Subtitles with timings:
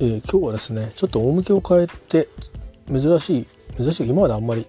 [0.00, 2.28] えー、今日はですねちょっと趣を変えて
[2.88, 4.66] 珍しい珍しい今まであんまり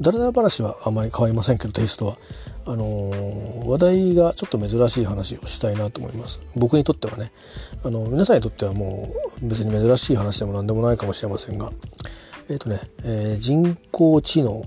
[0.00, 2.18] だらだら話はあんまり変わりませんけどテイストは。
[2.68, 6.40] あのー、話題がちょっと珍しい話をしたいなと思います。
[6.56, 7.30] 僕にとってはね。
[7.84, 11.70] あの皆さんにとってはもう別に珍しい話でも何でもないかもしれませんが。
[12.48, 14.64] えっ、ー、とね、えー、人工知能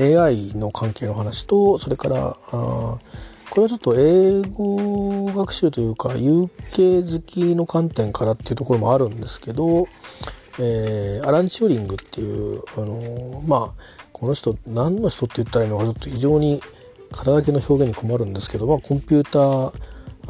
[0.00, 2.98] AI の関係の話とそれからあ
[3.52, 9.86] これはちょっと英語学習というか有形好きの観点からっていうところもあるんですけど、
[10.58, 16.62] えー、アラン・チューリングっていう、あのまあこの人何の人って言ったらいいのかちょっと非常に
[17.10, 19.38] 肩書きの表現に困るんですけど、まあ、コンピュータ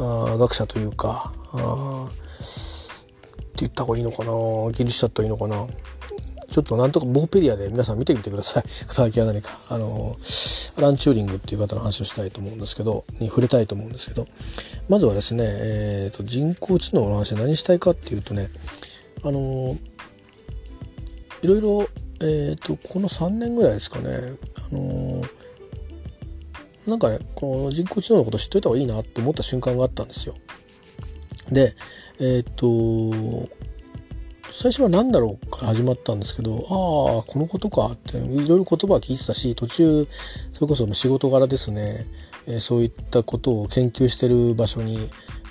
[0.02, 2.12] ー学者というかあっ
[3.52, 4.33] て言った方がいいのかな
[4.73, 5.69] 技術者といいのかな。
[6.52, 8.62] ちょっとなんとかボーペディアで皆さん見てみてください。
[8.87, 9.51] 肩書きは何か。
[9.70, 10.16] あの
[10.78, 14.27] アラン・チューリングっていう方の話をしたいと思うんですけどに触れたいと思うんですけど。
[14.88, 18.48] まずはですね、えーと、人工知能の話で何したいかっていうとね
[19.25, 19.77] あの
[21.41, 21.89] いろいろ、
[22.20, 25.23] えーと、この3年ぐらいですかねあの
[26.89, 30.34] なんかねこの人工知能のこと知っといた方がいいなって思った瞬間があったんですよ。
[31.50, 31.75] で
[32.20, 32.67] えっ、と
[34.53, 40.05] 最初は何だろうから始まったんですけどああこのことかっていろいろ言葉は聞いてたし途中
[40.53, 42.06] それこそ仕事柄ですね、
[42.47, 44.98] えー、そういったことを研究してる場所に、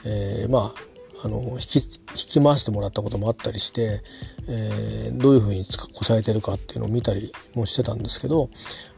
[0.06, 0.92] えー、まあ
[1.24, 4.02] あの引き引き回してもらったこともあったりして、
[4.50, 8.50] えー、どういうふうにこされてるかっていうのを見たりもしてたんですけど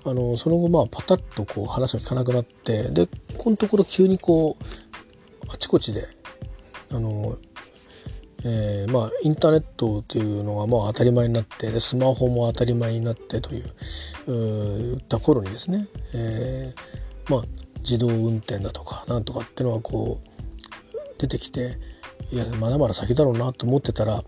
[0.06, 4.64] あのその後まあパタッとこう話が聞かなくなってでこのところ急にこう
[5.54, 6.08] あちこちで
[6.92, 7.38] あの
[8.46, 17.44] えー、まあインターネットというのがまあ当たり前になってでスマホも当たり前になってといううった頃にですね、えー、まあ
[17.80, 21.78] 自動運転だとかなんとかっていうのはこう出てきて
[22.32, 24.24] いやまだまだ先だろうなと思ってたら、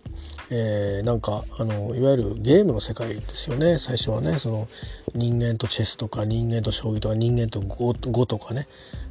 [0.52, 4.38] えー、なんかあのいわゆるゲームの世界ですよね最初はね。
[4.38, 4.68] その
[5.14, 8.68] 人間とチェスとか人間と将棋とか人間と碁とかね。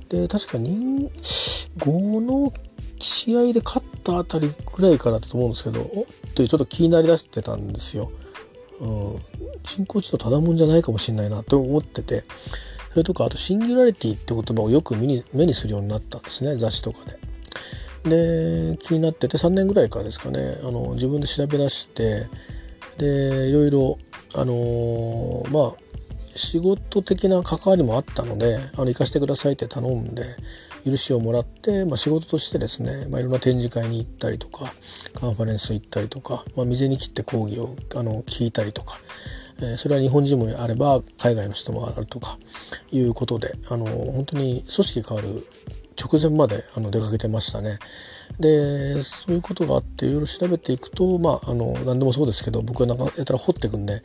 [0.08, 1.10] で確か人
[1.78, 2.52] 碁の
[3.00, 8.12] 試合で勝たあたりぐらいからだと思うんですけどおっというちょっと気になりだしてたんですよ。
[8.80, 9.18] うん、
[9.62, 12.24] 人工知能ただもんじゃないかもしれないなと思ってて
[12.90, 17.18] それとかあとシンギュラリティって言葉をよく目に目にするようになったんですね雑誌とかで。
[18.04, 22.28] で気になってて3年ぐらいからですかねあの自分で調べ出して
[22.98, 23.98] でいろいろ
[24.34, 25.84] あのー、まあ
[26.36, 30.24] 仕事的な関わりもあったのであの行かせてくださいって頼んで
[30.84, 34.72] 許しをもらって、まあ、仕事としてですね、まあ、いろんな展示会に行ったりとか
[35.18, 38.98] カンファレンス行ったりとか、まあ、未然に切って講義をあの聞いたりとか、
[39.58, 42.36] えー、それは日本人もあれば海外の人もあるとか
[42.90, 45.28] いうことであの本当に組織変わる
[45.96, 47.78] 直前まであの出かけてましたね。
[48.40, 54.02] でそういうことがあっていろいろ調べていくとまああの何でもそうですけど僕はなんかやたら掘っていくんで、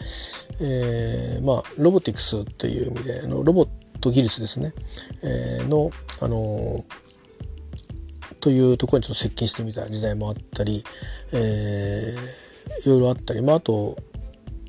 [0.61, 3.67] えー、まあロボティクスっていう意味でのロボッ
[4.01, 4.73] ト技術ですね、
[5.23, 5.91] えー、の
[6.21, 6.83] あの
[8.39, 10.83] というところにちょっと接近してみた時代もあったり、
[11.33, 13.97] えー、いろいろあったり、まあ、あと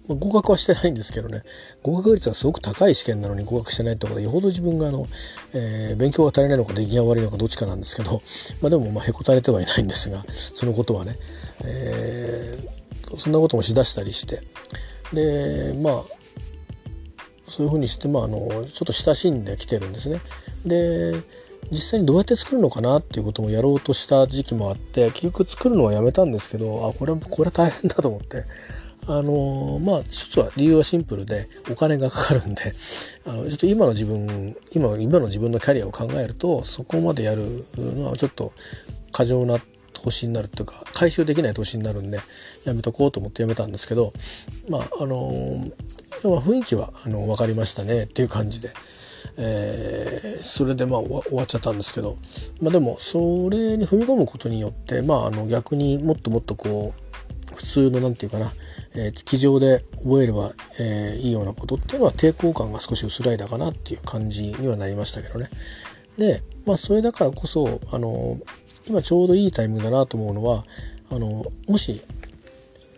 [0.08, 1.42] 合格はしてないんですけどね。
[1.82, 5.06] 合格率がすごく高い試験なのに合格してないってことはよほど自分があの、
[5.54, 8.20] えー、勉強が足りないのか出来が悪いのかどっちかなんですけど、
[8.60, 11.16] まあ、でもまあへこたれてはいないんですがそのことはね、
[11.64, 14.40] えー、そんなこともしだしたりして。
[15.12, 16.19] でまあ
[17.50, 20.20] そういうふうにして、まあ、あのちょっと親しんできてるんですね。
[20.64, 21.20] で
[21.70, 28.44] 実際にどうやって作るのかなっていうこともやろうとした時期もあって結局作るのはやめたんですけどあこれはこれは大変だと思って
[29.06, 32.72] あのまあ一つは理由はシンプルでお金がかかるんで
[33.26, 38.52] あのちょっと今の自分今今の自分のキャリアを考えるとそこまでやるのはちょっと
[39.12, 39.58] 過剰な
[39.92, 42.20] 投資になるというか回収できない投資になるんで
[42.64, 44.12] やめとこうと思ってやめたんですけど
[44.68, 45.32] まああの
[46.28, 48.70] まあ雰囲気はあの分かりましたねっていう感じで。
[49.36, 52.16] えー、それでまあ終わっちゃったんですけど、
[52.60, 53.18] まあ、でもそ
[53.50, 58.52] れに踏み込むことによって、まあ、あの逆にもっともっとこう普通の何て言うかな、
[58.94, 65.48] えー、机上で覚えれば、えー、いいようなことっていうのは抵抗感が少し薄らいだかなっていう感じにはなりましたけどね。
[66.18, 68.36] でまあそれだからこそあの
[68.88, 70.64] 今ちょうどいいタイミングだなと思うのは
[71.10, 72.02] あのもし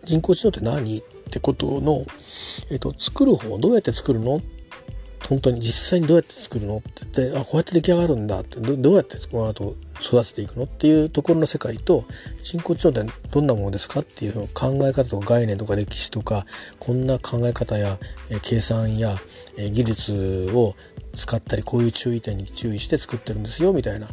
[0.03, 1.01] 人工知能って何？
[1.33, 2.05] ってことの、
[2.69, 4.39] えっと、作る方どうやって作るの？
[5.27, 6.77] 本当に実際にどうやって作るの？
[6.77, 8.41] って言ってあこうやって出来上がるんだ。
[8.41, 10.65] ってどうやってこの後育てていくの？
[10.65, 12.05] っていうところの世界と
[12.43, 14.01] 人工知能ってどんなものですか？
[14.01, 16.45] っていう考え方とか概念とか歴史とか
[16.77, 17.97] こんな考え方や、
[18.29, 19.17] え計算や、
[19.57, 20.75] え技術を
[21.15, 24.07] 使ったりこういう注意点に注意して作ってるんですよみたいな、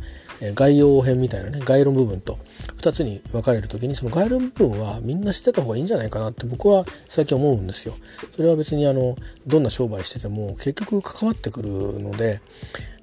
[0.55, 2.39] 概要編みたいなね概論部分と
[2.79, 7.95] 2つに分かれる時にその概論部分はみんな知ってた方がいいんじゃないかなって僕は最近思うんですよ。
[8.35, 9.17] それは別にあの
[9.47, 12.41] どんな商売してても結局関わってくるので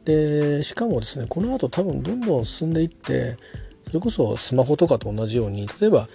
[0.06, 3.38] でしかもですねこの後多分どんどん進んでいって
[3.88, 6.07] それこそスマホとかと同じように例えば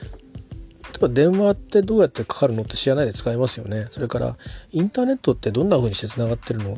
[0.93, 3.87] 例えば電話ってどうやってかかるのって知らないで使えますよね。
[3.91, 4.37] それから
[4.73, 6.77] インターネットってどんな風にして繋がってるの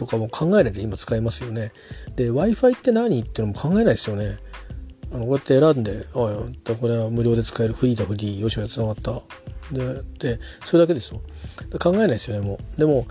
[0.00, 1.72] とかも考えれば今使えますよね。
[2.16, 4.38] で Wi-Fi って何っていうのも考えないですよね。
[5.12, 9.20] あのこうやって選んで「ああこれは無料で使えるフリーだフリーよしよしつながった」
[9.70, 11.20] ででそれだけですよ。
[11.78, 12.80] 考えないですよねもう。
[12.80, 13.06] でも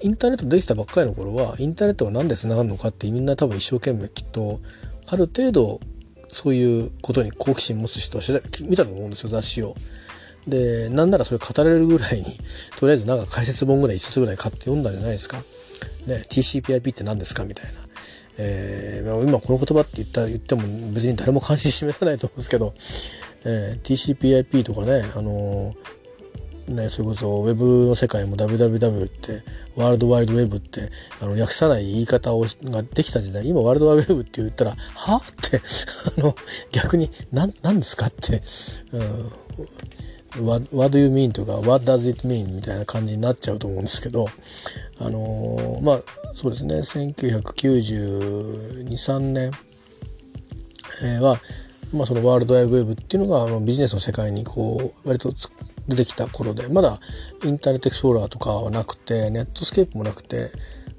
[0.00, 4.60] インターネットできたばっかりの頃はインターネットが何で繋がるのかってみんな多分一生懸命きっと
[5.06, 5.80] ある程度
[6.28, 9.76] そういうことに好奇心持つ人は見たと思うんですよ雑誌を。
[10.46, 12.24] でなんならそれ語れるぐらいに
[12.76, 15.38] とりあえずなんか解説本ぐらい一冊ぐらい買って読んだんじゃないですか。
[16.06, 17.82] ね、TCPIP って何ですかみたいな。
[18.38, 20.62] えー、今この言葉って言った言っても
[20.94, 22.74] 別に誰も関心示さないと思うんですけど、
[23.44, 29.42] えー、TCPIP とかね、あのー、ね、それこそウェブの世界も WWW って
[29.76, 30.88] ワールドワイドウェブって
[31.20, 35.60] あの略さない言い方をができた時代今ワールドワイドウェブって言ったらはって
[36.18, 36.36] あの
[36.70, 38.42] 逆に何何ですかって、
[38.92, 39.32] うん、
[40.40, 44.28] what, what do you mean とか what does it mean みたいな感じになっちゃうと思うんですけど
[45.00, 46.00] あのー、まあ
[46.34, 46.76] そうですね。
[46.76, 49.50] 1992、3年
[51.20, 51.38] は、
[51.94, 55.32] まあ、その World Wide Web っていうのがビジネスの世界にこう割と
[55.88, 57.00] 出てきた頃でまだ
[57.44, 60.50] Internet Explorer とかはなくて Netscape もなくて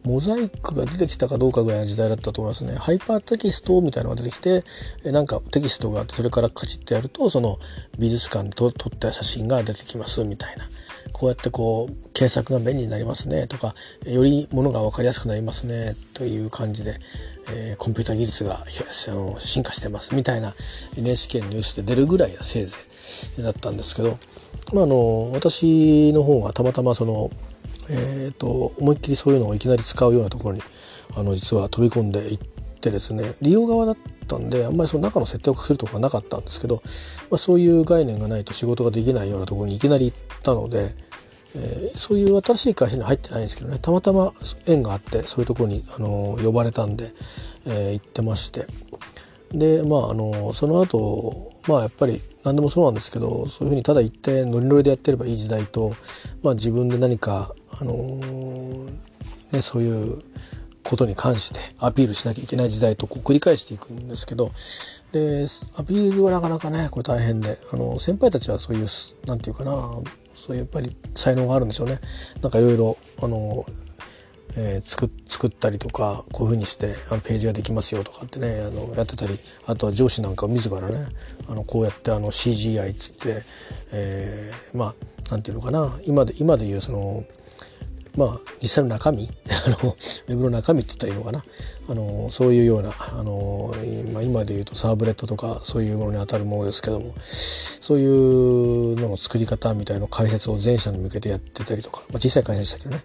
[0.05, 2.75] モザイクが出てきたかどうかぐらいの時代だったと思いますね。
[2.75, 4.63] ハイパーテキストみたいなのが出てきて、
[5.11, 7.57] なんかテキストがあって、それからカチッとやると、その
[7.97, 10.67] 美術館で撮った写真が出てきますみたいな。
[11.13, 16.97] こうやってこう検索が便利になりますねとかよりものが分かりやすくなりますねという感じで、
[17.49, 18.65] えー、コンピューター技術が
[19.39, 20.53] 進化してますみたいな
[20.97, 22.77] NHK のニュースで出るぐらいはせいぜ
[23.39, 24.17] いだったんですけど、
[24.73, 27.29] まあ、あの私の方がたまたまその、
[27.89, 30.61] えーと、思いっきりそういうのをいきなり使うようなところに
[31.15, 32.39] あの実は飛び込んでいっ
[32.81, 33.97] てですね利用側だっ
[34.27, 36.81] たんであんまりその中の設定をするとかなかったんですけど、
[37.29, 40.95] まあ、そういう概念がないと仕事ができないようなところにいきなり行ったので、
[41.55, 44.33] えー、そういう新しい会社に入ってないんですけどねたまたま
[44.65, 47.11] 縁があってそういうところに、あの呼ばれたんで、
[47.67, 48.65] えー、行ってまして。
[49.53, 55.95] でまああのその後まあやっぱり何でもそうなんですけどそういうふうにただ行ってノリノリでやってればいい時代と、
[56.43, 58.91] まあ、自分で何か、あのー、
[59.53, 60.21] ね、そういう
[60.83, 64.51] ことに関してアピールしなきゃいけない時代とこう繰り返していくんですけど
[65.13, 65.45] で
[65.77, 68.87] アピールはなかなかねこれ大変であの先輩たちはそういう
[69.25, 69.71] 何て言うかな
[70.43, 71.99] そういうやっぱり才能があるんでしょうね。
[72.41, 73.65] なんかいろいろあの、
[74.55, 79.33] えー、作作ったりとかこういうふうにしてあのページができますよとかってねあのやってたり
[79.65, 81.07] あとは上司なんか自らね
[81.49, 83.41] あのこうやってあの CGI っつって、
[83.93, 87.23] えー、まあなんていうのかな今で今で言うその
[88.17, 91.43] まあ実際の中身 あのウェブの中身って言ったらいいのかな。
[91.89, 103.03] あのそういうようなあの今今で言うとサーブレットとかそういうものにあたるものですけどもそういうのの作り方みたいな解説を全社に向けてやってたりとか、まあ、小さい会社でしたけどね、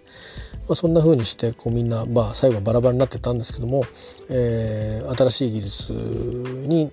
[0.67, 3.83] まあ、そんな風にしてこうみんな、まあ、最後はバラバラになってたんですけども、
[4.29, 6.89] えー、新しい技術に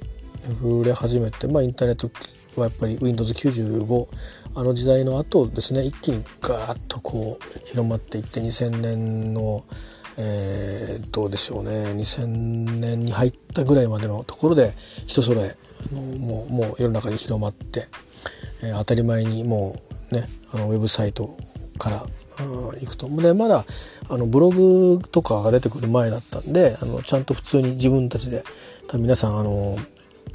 [0.60, 2.10] 触れ始めて、まあ、インターネット
[2.60, 4.08] はやっぱり Windows95
[4.56, 9.64] あの時代の後ですね一気にガーッとこう広まっていって2000年の
[10.18, 12.26] えー、どうでしょうね2000
[12.80, 14.72] 年に入ったぐらいまでのところで
[15.06, 15.54] 人それ
[15.92, 17.84] あのもうもう世の中に広まって、
[18.62, 19.78] えー、当たり前にも
[20.10, 21.36] うねあのウェブサイト
[21.78, 22.06] から
[22.38, 23.08] 行くと。
[23.08, 23.66] でまだ
[24.08, 28.42] あのブログとかが出てくる前だったんであのちゃんと普通に自分たちで
[28.94, 29.76] 皆さんあの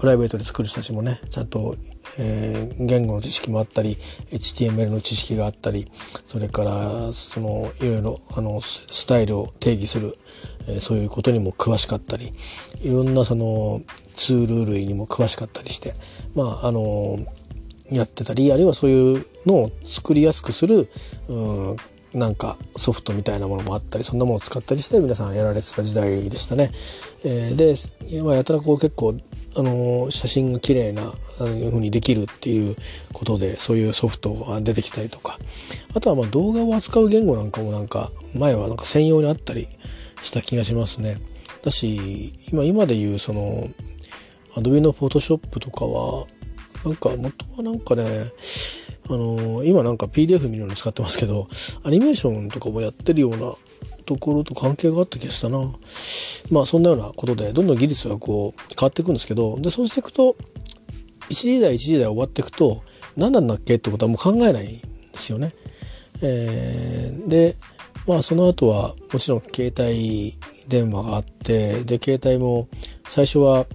[0.01, 1.75] プライベートで作る人たちもねちゃんと、
[2.19, 3.97] えー、言語の知識もあったり
[4.31, 5.91] HTML の知識があったり
[6.25, 10.17] それからそのいろいろあのスタイルを定義する、
[10.67, 12.31] えー、そういうことにも詳しかったり
[12.81, 13.79] いろんなその
[14.15, 15.93] ツール類にも詳しかったりして
[16.35, 17.19] まああの
[17.91, 20.89] やってたりあるいはそういうのを作りやすくする、
[21.29, 21.77] うん、
[22.13, 26.71] なんかソフトみたいなものもあったりそんなものを使ったりして皆さんやられてた時代でしたね。
[27.23, 27.73] えー、で
[28.17, 29.15] 今やたらこう結構
[29.55, 32.75] あの写真が綺麗なあいうふうにできるっていう
[33.13, 35.37] ことでそういうソフトが出てきたりとか
[35.93, 39.67] あとはまあ動画を扱う言語なんかもなんか前はなんか専用にあったり
[40.21, 41.17] した気がしますね。
[41.63, 43.67] だし今今で言うその
[44.55, 46.25] Adobe の Photoshop とかは
[46.83, 48.03] なんか元はなんかね
[49.13, 51.47] あのー、今なんか PDF 見るのに使ってますけど
[51.83, 53.53] アニメーションとかもやってるような
[54.05, 55.59] ところと関係があった気がしたな
[56.49, 60.35] まあそんなようなことでどんどん技術がこう変わっていくんですけどでそうしていくと
[61.29, 62.83] 1時代1時代終わっていくと
[63.17, 63.75] 何なんだっけ？
[63.75, 64.81] ってことはもう考えないんで
[65.13, 65.53] すよね。
[66.21, 67.55] えー、で
[68.07, 70.33] まあその後はもちろん携帯
[70.67, 72.67] 電話があってで携帯も
[73.07, 73.65] 最初は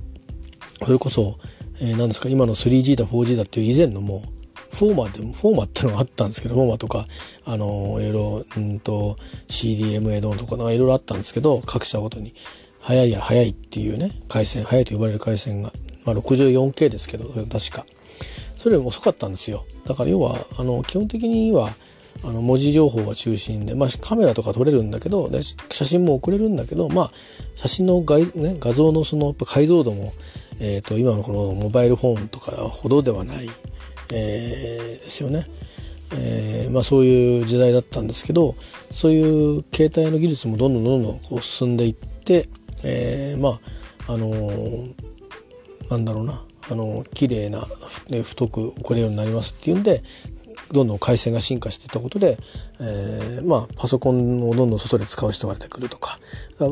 [0.84, 1.38] それこそ、
[1.80, 4.35] えー、何ですか今の 3G だ 4G だっていう以前のもう
[4.76, 7.06] フォーマーでもフォーマーってのがあったんですけどフォーマーとか
[7.44, 9.16] あのいろいろうんと
[9.48, 12.34] CDMA ドンとかいろいろあったんですけど各社ごとに
[12.80, 15.72] 速いや速いっていうね回線速いと呼ばれる回線が、
[16.04, 17.84] まあ、64K ですけど確か。
[18.56, 19.64] それよりも遅かったんですよ。
[19.84, 21.70] だから要はあの基本的には
[22.24, 25.30] あの文字情報が中心で、まあ、カメラとか撮れるんだけど
[25.70, 27.12] 写真も送れるんだけど、まあ、
[27.54, 30.14] 写真の画,、ね、画像のその解像度も、
[30.60, 33.48] えーと今のこのモバイルフォンとかほどではない。
[34.12, 35.46] えー、ですよね。
[36.12, 38.54] えー、まあ、そういう時代だったんですけど
[38.92, 42.48] そういう携帯の技術もどんどんどんどんこう進んでいって、
[42.84, 43.58] えー、ま
[44.06, 44.94] ああのー、
[45.90, 47.60] なんだろうなあの綺麗な、
[48.08, 50.02] ね、太く送れるようになりますっていうんで
[50.72, 52.38] どんどん回線が進化していったことで、
[52.80, 56.18] えー、まあパソコンをどんどん外で使う人が出てくるとか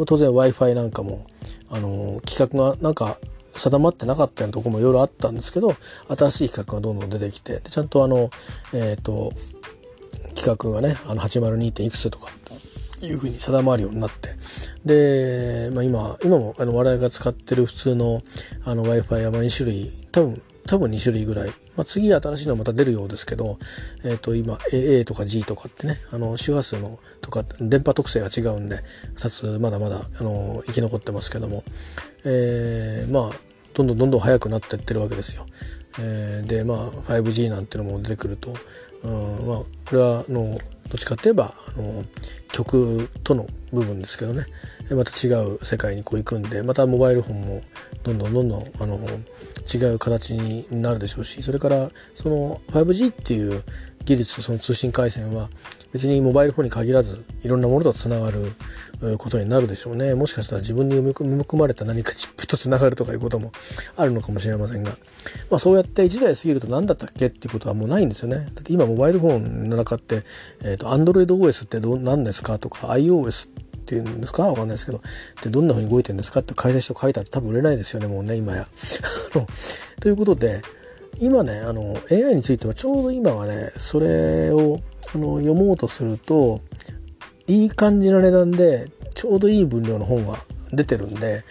[0.06, 1.26] 当然 w i f i なんかも
[1.70, 3.18] あの規格がなんか
[3.56, 5.74] 定まってなかったようなとこもいろいろあったんですけど
[6.16, 8.30] 新しい企画がどんどん出てきてちゃんとあの
[8.72, 9.32] えっ、ー、と
[10.34, 11.82] 企画がねあの 802.
[11.82, 12.30] いくつとか
[13.06, 14.30] いうふうに定まるようになって
[14.84, 18.22] で、まあ今、今もあの我々が使ってる普通の
[18.64, 23.58] あの Wi-Fi は2種類多分多分2種類ぐらい、まあ、次新しいのまた出るようですけど、
[24.04, 28.78] えっ、ー、と今 AA とか G とかってねあの周波数のとか電波特性が違うんで
[29.16, 31.62] 2つまだまだあの生き残ってますけども、
[32.24, 33.32] えー、まあ
[33.74, 35.46] どんどんどんどん速くなってってるわけですよ。
[35.98, 38.54] えー、でまあ 5G なんていうのも出てくると、
[39.02, 40.58] うんまあ、これはあのどっ
[40.98, 42.04] ちかっていえばあの
[42.52, 44.46] 曲との部分ですけどね。
[44.90, 47.62] また違う世界にこう行くんでまたモバイルフォンも
[48.02, 48.98] どんどんどんどんあの
[49.72, 53.62] 違う形になるでしょうしそれからその 5G っていう
[54.04, 55.48] 技術その通信回線は
[55.92, 58.52] 別にモバイルフォンに限らずいろんなものとつながる
[59.16, 60.14] ことになるでしょうね。
[60.16, 63.52] もしかしたら自分に埋め込まれた何かチップとつながるとかいうことも
[63.96, 64.90] あるのかもしれませんが、
[65.50, 68.38] まあ、そうやって1台過ぎると何だったっけっていうことはもうないんですよね。
[68.38, 70.24] だって今モバイルフォンの中って、
[70.64, 74.46] えーと、AndroidOS ってどう何ですかとか iOS ってていうんですか？
[74.46, 75.00] わかんないですけど
[75.42, 78.66] でどんな風に動いてるんですかって解説書書いたって多分売れないですよねもうね今や。
[80.00, 80.62] ということで
[81.18, 84.80] 今ねあの AI についてはちょうど今はねそれを
[85.14, 86.60] あの読もうとすると
[87.46, 90.36] いい感じの値段でちょうどいい分量の本が
[90.72, 91.44] 出てるんで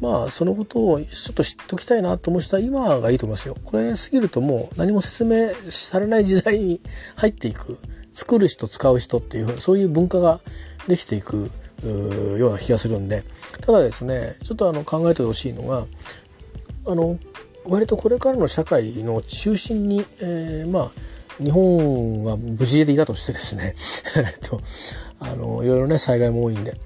[0.00, 3.56] まあそのことをちょっと知っておきたいなと思う人は今がいいと思いますよ。
[3.64, 6.80] これ過ぎるともう何も説明されない時代に
[7.16, 7.78] 入っていく
[8.10, 10.40] 作る人使う人っていうそういう文化が
[10.88, 11.50] できていく
[12.38, 13.22] ような気がするんで。
[13.60, 15.86] ただですねちょっとあの考えてほしいのが
[16.86, 17.18] あの
[17.64, 20.90] 割とこれからの社会の中心に、えー、まあ
[21.42, 23.74] 日本は無事でいたとしてですね
[24.42, 24.60] と
[25.18, 26.76] あのいろいろね災害も多いんで、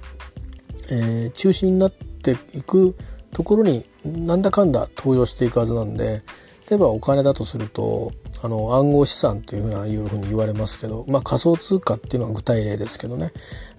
[0.91, 2.95] えー、中心になっていく
[3.33, 6.21] ところになんだかんだ登場していくはずなんで
[6.69, 13.31] 例えばお金だとするとあの暗号資産っていうふうないうふうに言われますけど、まあ、仮想通貨っていうのは具体例ですけどね、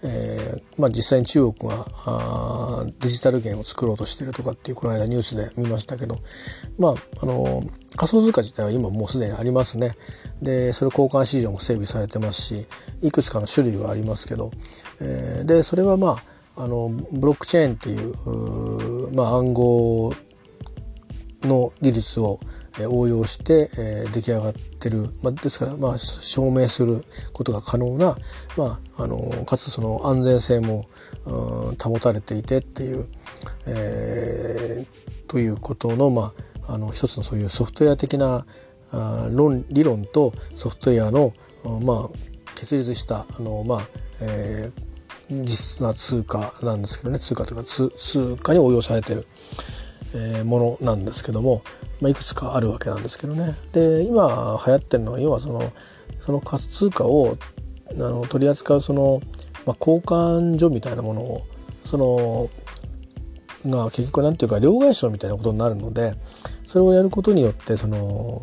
[0.02, 6.18] えーまあ、実際に中国があデジタル元を作ろうとしてるとかっていうこの間ニュースで見ましたけど、
[6.78, 7.62] まあ、あの
[7.96, 9.92] 仮想通貨自体は今もうすでにありますね。
[10.42, 12.66] でそれ交換市場も整備されてますし
[13.02, 14.50] いくつかの種類はありますけど、
[15.00, 16.18] えー、でそれはま
[16.56, 20.14] ああのブロックチェーンっていうまあ、暗号
[21.42, 22.38] の技術を
[22.88, 23.68] 応用して、
[24.12, 28.16] 出来上がってる、まあ、ですから、まあ、証明することが可能な、
[28.56, 30.86] まあ、あのかつその安全性も、
[31.26, 33.06] うん、保たれていてっていう、
[33.66, 36.32] えー、ということの,、ま
[36.66, 38.46] あ、あの一つのそういうソフトウェア的な
[38.92, 41.32] あ論理論とソフトウェアの、
[41.82, 42.08] まあ、
[42.54, 43.80] 結立したあの、まあ
[44.22, 47.90] えー、実質な通貨なんですけどね通貨というか通
[48.42, 49.26] 貨に応用されてる。
[50.14, 51.62] えー、ものなんですけども、
[52.00, 55.72] まあ、いくつかあるわけなんですけどねで今流行ってるのは要はその
[56.18, 57.36] その仮想通貨を
[57.90, 59.20] あの取り扱うその、
[59.66, 61.42] まあ、交換所みたいなものを
[61.84, 62.50] その
[63.70, 66.14] が結局なんていうか両替商みたいなことになるので
[66.64, 68.42] それをやることによってその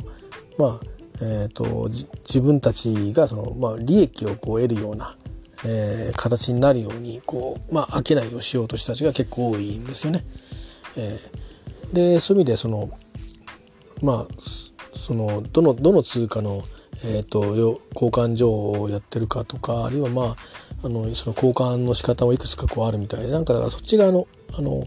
[0.57, 5.15] まあえーと、自分たちがその、まあ、利益をこう得るような、
[5.65, 10.23] えー、形になるようにこう、まあ、商いをしようとした人たちが結構多いんですよね。
[10.95, 11.47] えー
[11.93, 12.89] でそういう意味でその
[14.01, 14.27] まあ
[14.93, 16.63] そのどのどの通貨の、
[17.05, 17.45] えーと、
[17.93, 20.35] 交換所をやってるかとかあるいはまあ
[20.83, 24.27] あのその交換の仕方もいくつかこうあるみたいでなんかだからそっち側の
[24.57, 24.85] あの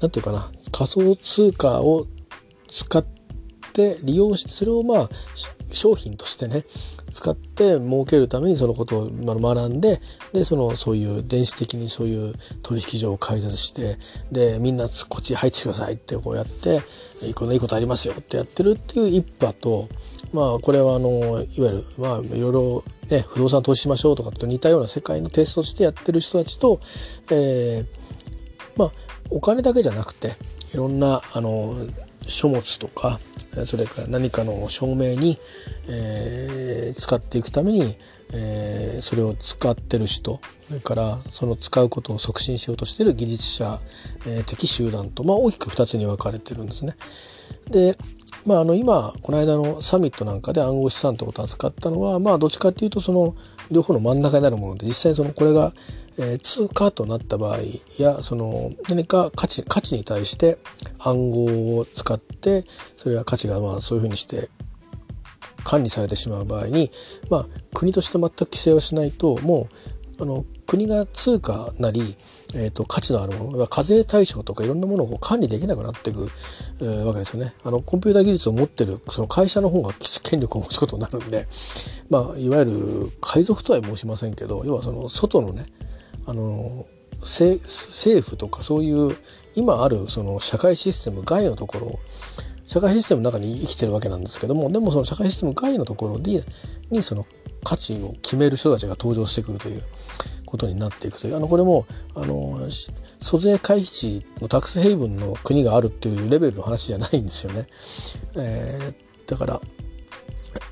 [0.00, 2.06] なんていうかな仮想通貨を
[2.68, 3.04] 使っ
[3.74, 5.08] て利用してそれをまあ
[5.72, 6.64] 商品としてね
[7.12, 10.00] 使って儲けるためにそのことを学んで
[10.32, 13.98] でそのそういう電子的にそういう取引所を開設して
[14.32, 16.80] でみんなこっち入ってくださいってこうやって
[17.34, 19.88] こんないいことありますよってやってるっていう一派と
[20.32, 26.80] まあこれはあのいわゆるまあいろいろね不動産投資しましょうとかと似たような世界のテストとしてやってる人たちと、
[27.30, 27.86] えー、
[28.76, 28.90] まあ
[29.30, 30.32] お金だけじゃなくて
[30.74, 31.74] いろんなあの
[32.28, 33.18] 書物とか
[33.64, 35.38] それから何かの証明に、
[35.88, 37.96] えー、使っていくために、
[38.32, 43.78] えー、それを使ってる人それからその使うことを促進しようとしている技術者、
[44.26, 46.94] えー、的集団と、まあ、大きく2つに分かれてるんですね。
[47.70, 47.96] で、
[48.46, 53.36] まあ、あの今この間のサミットなんかで暗号資産ってことを扱ったのは、まあ、どっちかっていうとその
[53.70, 55.72] 両方の真ん中になるもので実際そのこれが
[56.18, 57.58] えー、通貨となった場合
[57.98, 60.58] やその何か価値価値に対して
[60.98, 62.64] 暗号を使って
[62.96, 64.48] それは価値がまあそういうふうにして
[65.64, 66.90] 管理されてしまう場合に、
[67.30, 69.68] まあ、国として全く規制をしないとも
[70.18, 72.16] うあの国が通貨なり、
[72.54, 76.30] えーと、価値のあるもの課税対象とかいろんなものを管理できなくなっていく、
[76.80, 77.52] えー、わけですよね。
[77.64, 79.92] あのコンピューター技術を持ってるその会社の方が
[80.22, 81.46] 権力を持つことになるんで、
[82.10, 85.66] まあ、いわゆる海賊とは申しませんけど要はその外のね
[86.26, 86.86] あの
[87.20, 87.60] 政
[88.22, 89.16] 府とかそういう
[89.54, 91.98] 今あるその社会システム外のところを
[92.64, 96.42] 社会システムの中に生きてるわけなんですけどもでもその社会システム外のところに
[96.90, 97.26] にその
[97.62, 99.82] 価値を決める人たちが登場してくるという
[100.44, 102.58] ことになっていくというあのこれもあの
[103.20, 107.66] 租税回避地のタックスヘイブンの国があるっていうレベルの話じゃないんですよね。
[108.36, 109.60] えー、だから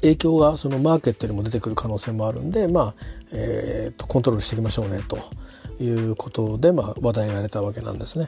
[0.02, 2.94] 影響がそのマーケットにも出てくる可能性もあるんで、まあ
[3.32, 5.18] えーと、コントロールしていきましょうねと
[5.82, 8.26] いうことで、まあ、話題が出たわけなんですね。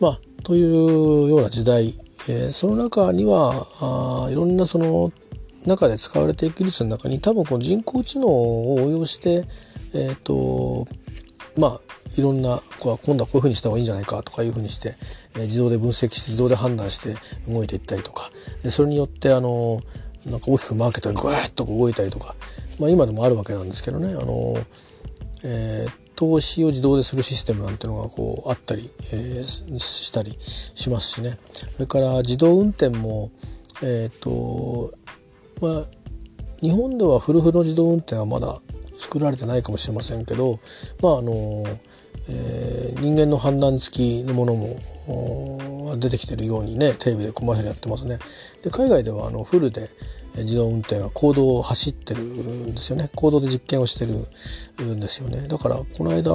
[0.00, 1.94] まあ、というような時代、
[2.28, 5.12] えー、その中にはあいろんなその
[5.66, 9.44] 中で使われていく技術の中に多分この人工知能を応用して、
[9.94, 10.86] えーと
[11.58, 11.80] まあ、
[12.16, 14.94] いろんな今度はこういうふうにした方がいいんじゃないかとかいうふうにして、
[15.34, 17.16] えー、自動で分析して自動で判断して
[17.48, 18.30] 動いていったりとか
[18.70, 19.82] それによってあの
[20.26, 22.34] なんか大きくマーケットにグワッと動いたりとか、
[22.78, 24.16] まあ、今でもあるわけなんですけどね。
[24.20, 24.56] あの、
[25.44, 31.38] えー、投資を自動でするシステムなんてのがこうあったり、えー、したりしますしね。
[31.42, 33.30] それから自動運転も
[33.82, 34.92] えっ、ー、と
[35.60, 35.84] まあ
[36.60, 38.60] 日本ではフルフルの自動運転はまだ
[38.96, 40.58] 作られてないかもしれませんけど
[41.00, 41.64] まああの
[42.28, 48.18] え、人間の判断付きのものも出てきてるようにねテレビでコマーシャルやってますね。
[48.62, 49.88] で海外ではあのフルで
[50.36, 53.10] 自動運転は公道を走ってるんですよね。
[53.14, 54.14] 公道で実験をしてる
[54.94, 55.48] んですよね。
[55.48, 56.32] だからこの間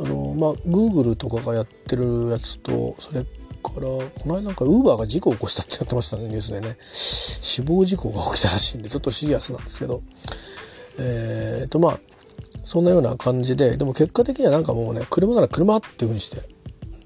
[0.00, 3.28] あのまあ Google とかがやってるやつとそれか
[3.76, 6.76] らこの間なんかウーバーが事故を起こしたってやってましたねニュースでね。
[6.82, 10.02] 死亡事故が起きたらしいんでちょっとシリアスなんですけど。
[10.98, 11.98] えっ、ー、とまあ
[12.64, 16.42] そんなような感じででも結果的にはなんかもうね車なら車っていう風にして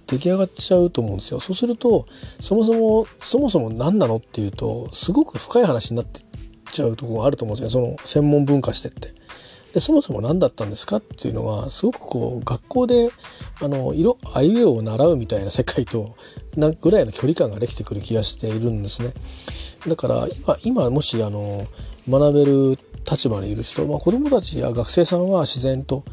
[0.07, 2.07] 出来上がっちゃうと思うんですよそうすると
[2.41, 6.25] そもそもそもそも何なのっていうとすごく深い話になってっ
[6.71, 9.15] ちゃうところがあると思うんですよその専門文化してって。
[9.73, 13.11] でそもそも何だったんですかっていうのはすごくこう学校で
[13.61, 16.17] あの色あいうえを習うみたいな世界と
[16.57, 19.13] なぐらいの距離感ができてくる気がしているんですね。
[19.87, 21.63] だから今今もしあの
[22.09, 22.79] 学べる
[23.11, 26.05] 立場にいる人、まあ、子どもたちや学生さんは自然と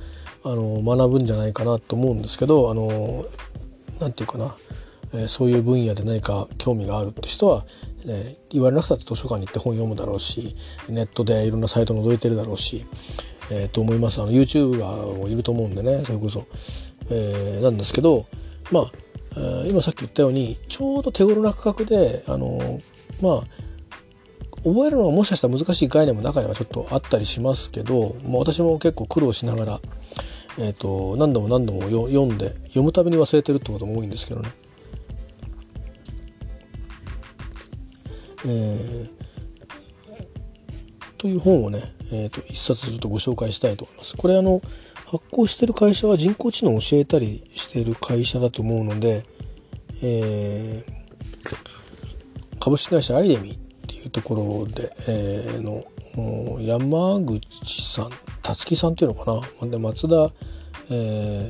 [0.44, 3.26] あの学ぶんじゃないかなと思うんですけどあの
[4.00, 4.56] なんていうかな、
[5.14, 7.66] えー、そういう分野で何か興味があるって人は、
[8.06, 10.56] ね、言われなくたって図書館に行って本読むだろうし
[10.90, 12.86] ネットでいろんなサイト覗いてるだろうし、
[13.52, 14.22] えー、と思います。
[14.22, 16.46] あの YouTuber もいると思うんでねそれこそ、
[17.10, 18.26] えー、なんですけど
[18.72, 18.92] まあ、
[19.68, 22.80] 今さっき言ったようにちょうど手頃な価格であの
[23.22, 23.64] まあ
[24.64, 29.80] 覚えるのはもしかしたら難しい概念も中にはちょっとあったりしますけど、まあ、私も結構苦労しながら、
[30.58, 34.50] えーと、何度も何度も読んで読むたびに忘れてるってことも多いんですけどね。
[38.46, 39.10] えー、
[41.18, 41.80] という本をね、
[42.12, 44.18] えーと、一冊ちょっとご紹介したいと思います。
[44.18, 44.62] これあの
[45.08, 49.26] 発行してる会社は人工知能を教えたりしている会社だと思うので、
[50.02, 53.63] えー、株式会社アイデミー
[54.04, 55.86] いうところで、えー、の
[56.62, 58.10] 山口さん
[58.42, 59.72] 辰木さんっていうのかな？
[59.72, 60.32] で松田、
[60.92, 61.50] え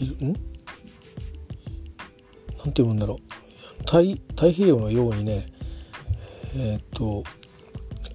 [0.00, 0.32] ー、ん？
[0.32, 0.36] なん
[2.72, 3.18] て読むんだろう。
[3.80, 5.46] 太太平洋のようにね
[6.56, 7.24] えっ、と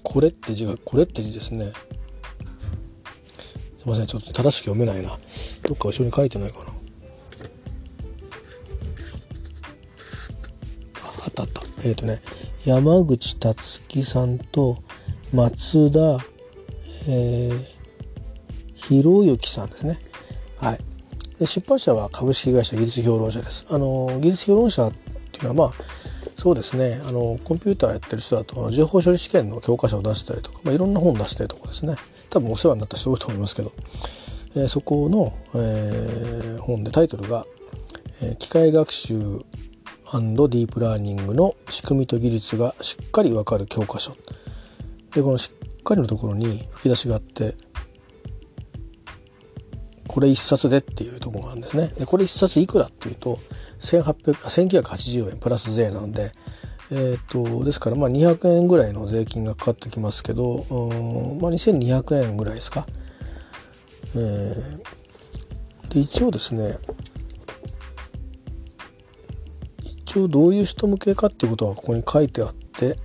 [0.02, 1.72] これって字がこれって字ですね。
[3.78, 5.10] すいませんちょっと正しく読めないな。
[5.64, 6.72] どっか後ろに書いてないかな。
[11.88, 12.20] えっ、ー、とね
[12.66, 14.78] 山口達樹さんと
[15.32, 16.24] 松田、
[17.08, 17.58] えー、
[18.76, 19.98] 博之さんですね。
[20.58, 20.78] はい。
[21.38, 23.66] で出版社は株式会社技術評論者です。
[23.70, 25.72] あの技術評論者っていうのはまあ
[26.36, 27.00] そうですね。
[27.08, 31.96] あのコンピューターやってる人だと情報処理試験の教科書を出したりとか、まあ、いろんな本出してるとこですね。
[32.30, 33.72] 多分お世話になった人多いと思いますけど、
[34.54, 37.46] えー、そこの、えー、本でタイトルが、
[38.22, 39.44] えー「機械学習
[40.12, 44.12] ディープラーニングの仕組みと技術がしっかりわかる教科書」
[45.14, 47.54] でこのしっかりのところに吹き出しがあって
[50.06, 51.92] これ1冊でっていうところがあるんですね。
[51.98, 53.38] でこれ1冊いくらっていうと
[53.80, 56.32] 1980円プラス税なので
[56.90, 60.64] えーと、ですからまあ200円ぐらいの税金がかかってきますけど、
[61.38, 62.86] まあ、2200円ぐらいですか、
[64.14, 66.78] えー、で一応ですね
[70.08, 72.96] 一応どういう人向けかっていうことがここに書いてあって、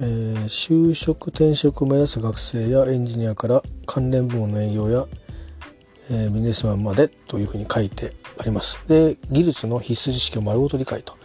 [0.00, 5.06] えー、就職転職を目指す学生やエンジニアから関連部門の営業や、
[6.10, 8.80] えー、ビジネスマンまでというふうに書いてあります。
[8.88, 11.16] で技術の必須知識を丸ごと理解と。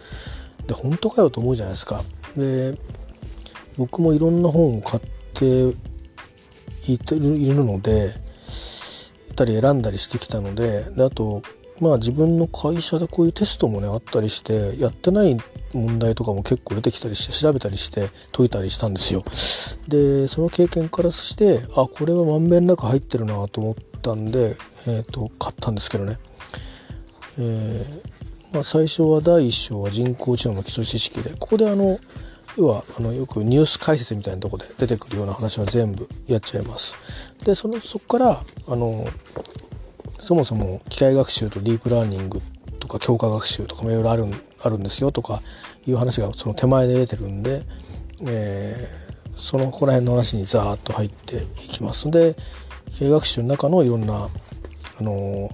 [0.68, 2.04] で本当かよと思うじゃないですか。
[2.38, 2.78] で
[3.80, 5.46] 僕もいろんな本を買って
[6.88, 8.12] いるので
[9.36, 11.42] たり選んだりしてきたのでであと
[11.82, 15.36] まあ自分の会社でこういうテストもねあったりしてやってない
[15.74, 19.24] 問題とかも結構出てきたりして調べたりして解いたりしたんですよ。
[19.88, 24.56] でその経験からしてあこれはまんべんなく入ってるなと思ったんで、
[24.88, 26.20] えーと、買ったんですけどね。
[27.40, 31.98] えー、まあ、最初は第1章は人工知能の基礎知識でここであの
[32.58, 37.34] 要はあのよくニュース解説みたいなとこで出てくるような話は全部やっちゃいます。
[37.46, 39.08] でそのそこからあの
[40.22, 42.42] そもそも機械学習とディープラーニング
[42.80, 44.26] とか強化学習とかもいろいろある
[44.64, 45.42] あるんですよとか
[45.88, 47.64] いう話がその手前で出てるんで、
[48.28, 52.36] えー、そのここら辺の話にザーッと入っていきますので
[52.92, 54.28] 機械学習の中のいろんな
[55.00, 55.50] あの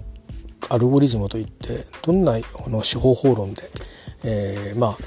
[0.70, 3.64] アルゴリズムといってどんなあの手法法論で、
[4.26, 4.98] えー、まあ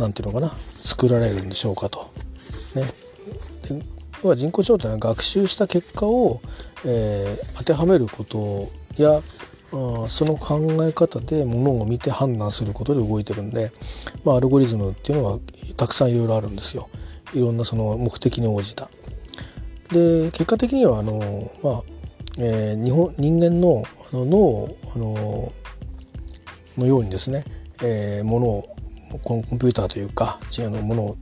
[0.00, 2.10] 何ていうのかな作られるんでしょうかと。
[2.74, 2.82] ね、
[3.68, 3.84] で
[4.24, 6.40] 要は人工知能というのは学習した結果を、
[6.84, 8.68] えー、当てはめること
[9.02, 13.70] やその考え方でものを見て判断することで動いてるんで、
[14.24, 15.38] まあ、アルゴリズムっていうのは
[15.76, 16.88] たくさんいろいろあるんですよ
[17.34, 18.90] いろんなその目的に応じた。
[19.92, 21.82] で結果的にはあの、まあ
[22.38, 25.52] えー、日本人間のあの脳あの
[26.78, 27.44] のようにですね、
[27.82, 28.76] えー、ものを
[29.22, 31.16] コンピューターというか違うものを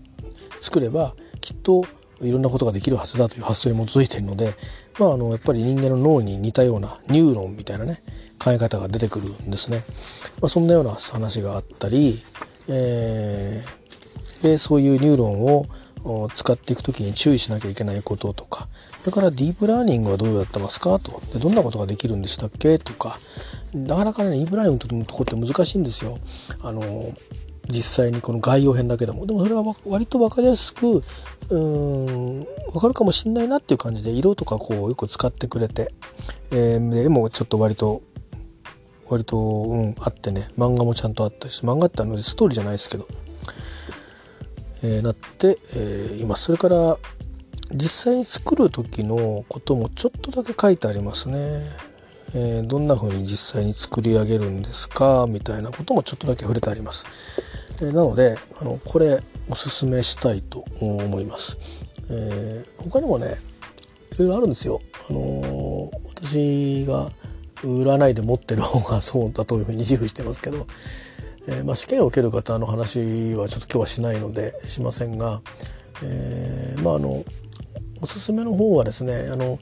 [0.61, 1.85] 作ればきっと
[2.21, 4.55] いろんなことができるはずだという発想に基づいているので、
[4.99, 8.01] まあ、あのやっぱり人間の脳に似たようなニューロンみたいなね
[8.39, 9.83] 考え方が出てくるんですね。
[10.41, 12.19] まあ、そんなような話があったり、
[12.69, 15.67] えー、でそういうニューロンを
[16.35, 18.69] 使っていく時に注意しなきゃいけないこととか
[19.05, 23.19] だからディープラーニングはどうやってますかとでどんなことができるんでしたっけとか
[23.75, 26.19] なかなかねディープラーニングのとこって難しいんですよ。
[26.63, 26.83] あの
[27.69, 29.27] 実際にこの概要編だけでも。
[29.27, 31.03] でもそれは割と分かりやすく
[31.51, 35.93] うん分かるかもしんないなっていう感じで色とかこうよく使ってくれて、
[36.51, 38.03] えー、絵もちょっと割と
[39.09, 40.49] 割と、うん、あってね。
[40.59, 41.67] 漫画もちゃんとあったりして。
[41.67, 43.07] 漫画ってあのストーリーじゃないですけど、
[44.83, 46.99] えー、なって、えー、いますそれから
[47.73, 51.37] 実際に作る時のこともちょっとだけ書いてありますね。
[52.35, 55.27] えー、どんな風に実際に作り上げるんですか？
[55.29, 57.07] みたいなこともちょっとだけ触れてあります。
[57.83, 61.59] えなのであのこれおすすめしたいと思います。
[62.09, 63.27] えー、他にもね
[64.13, 64.81] いろいろあるんですよ。
[65.11, 67.11] あのー、私が
[67.63, 70.67] 占いで持ってる方がそうだというふうに自負してますけど、
[71.49, 75.41] えー、まあ、試験を受ける方の話はちょっと今日はしないのでしませんが、
[76.03, 77.25] えー、まああの
[78.03, 79.59] おすすめの方はですねあの、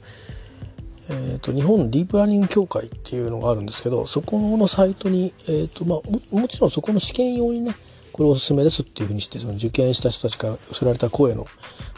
[1.09, 7.73] えーと、日本ディープラーニング協会っていうのがあるんですけどそこのサイトに、えーとまあ、もちろんそこの試験用にね
[8.15, 11.45] これおすすめですっていうふうにしてその受験した人たちから寄せられた声の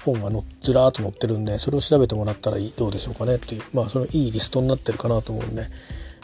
[0.03, 5.67] 本がのずらーっと載ってるんでそれを調べてもらったらいいどうでしょうかねっていうまあそのいいリストになってるかなと思うんで、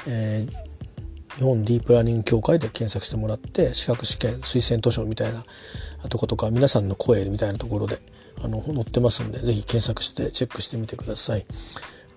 [0.08, 5.45] えー、日本ディープラーニング協会で検索してもらって資格試験推薦図書みたいな
[6.10, 7.99] とことか皆さんの声みたいなところで
[8.43, 11.45] あの載ってますんで是非検索してチェックしてみてください。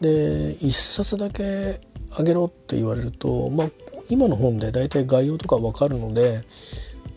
[0.00, 0.08] で
[0.54, 1.82] 1冊だけ
[2.16, 3.68] あげろって言われるとまあ
[4.08, 6.42] 今の本で大体概要とか分かるので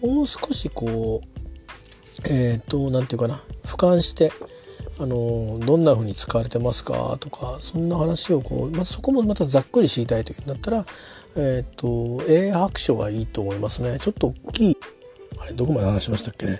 [0.01, 3.41] もう少しこうえっ、ー、と何て言うかな。
[3.63, 4.31] 俯瞰して
[4.99, 7.17] あのどんな風に使われてますか？
[7.19, 10.85] とかそんな話をこう、まあ、そこもまたざっくり知りたいというんだったら、
[11.37, 13.97] えっ、ー、と英白書がいいと思いますね。
[13.99, 14.77] ちょっと大きい
[15.39, 16.59] あれどこまで話しましたっけね？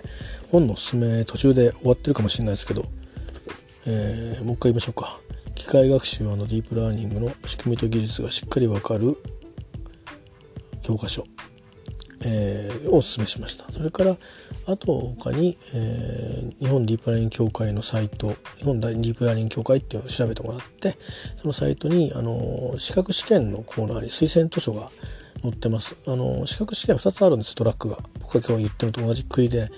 [0.50, 2.86] 本のおすすめ途中で終わってるかもしれないですけど、
[3.86, 5.20] えー、もう一回言いましょうか。
[5.54, 9.18] 機械学習ディープラーニングの仕組みと技術がしっかりわかる
[10.82, 11.26] 教科書。
[12.24, 13.70] えー、お勧めしました。
[13.72, 14.16] それから
[14.66, 20.96] あと他に、えー、日本ディープラーニング協会のサイト日本ディープラーニング協会っていうのを調べてもらって
[21.40, 24.90] そのサイトにあの資格試験のコーナーに推薦図書が
[25.42, 25.96] 載ってます。
[26.06, 27.98] あの資格試験2つあるんですトラックが。
[28.20, 29.70] 僕が今日言ってるのと同じくいで。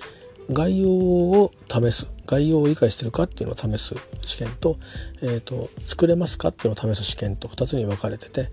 [0.51, 2.09] 概要を試す。
[2.27, 4.77] 概要を理解してるかっていうのを試す試験と,、
[5.23, 8.49] えーと、作れますかっていうのを試す試験と2つに分かれてて、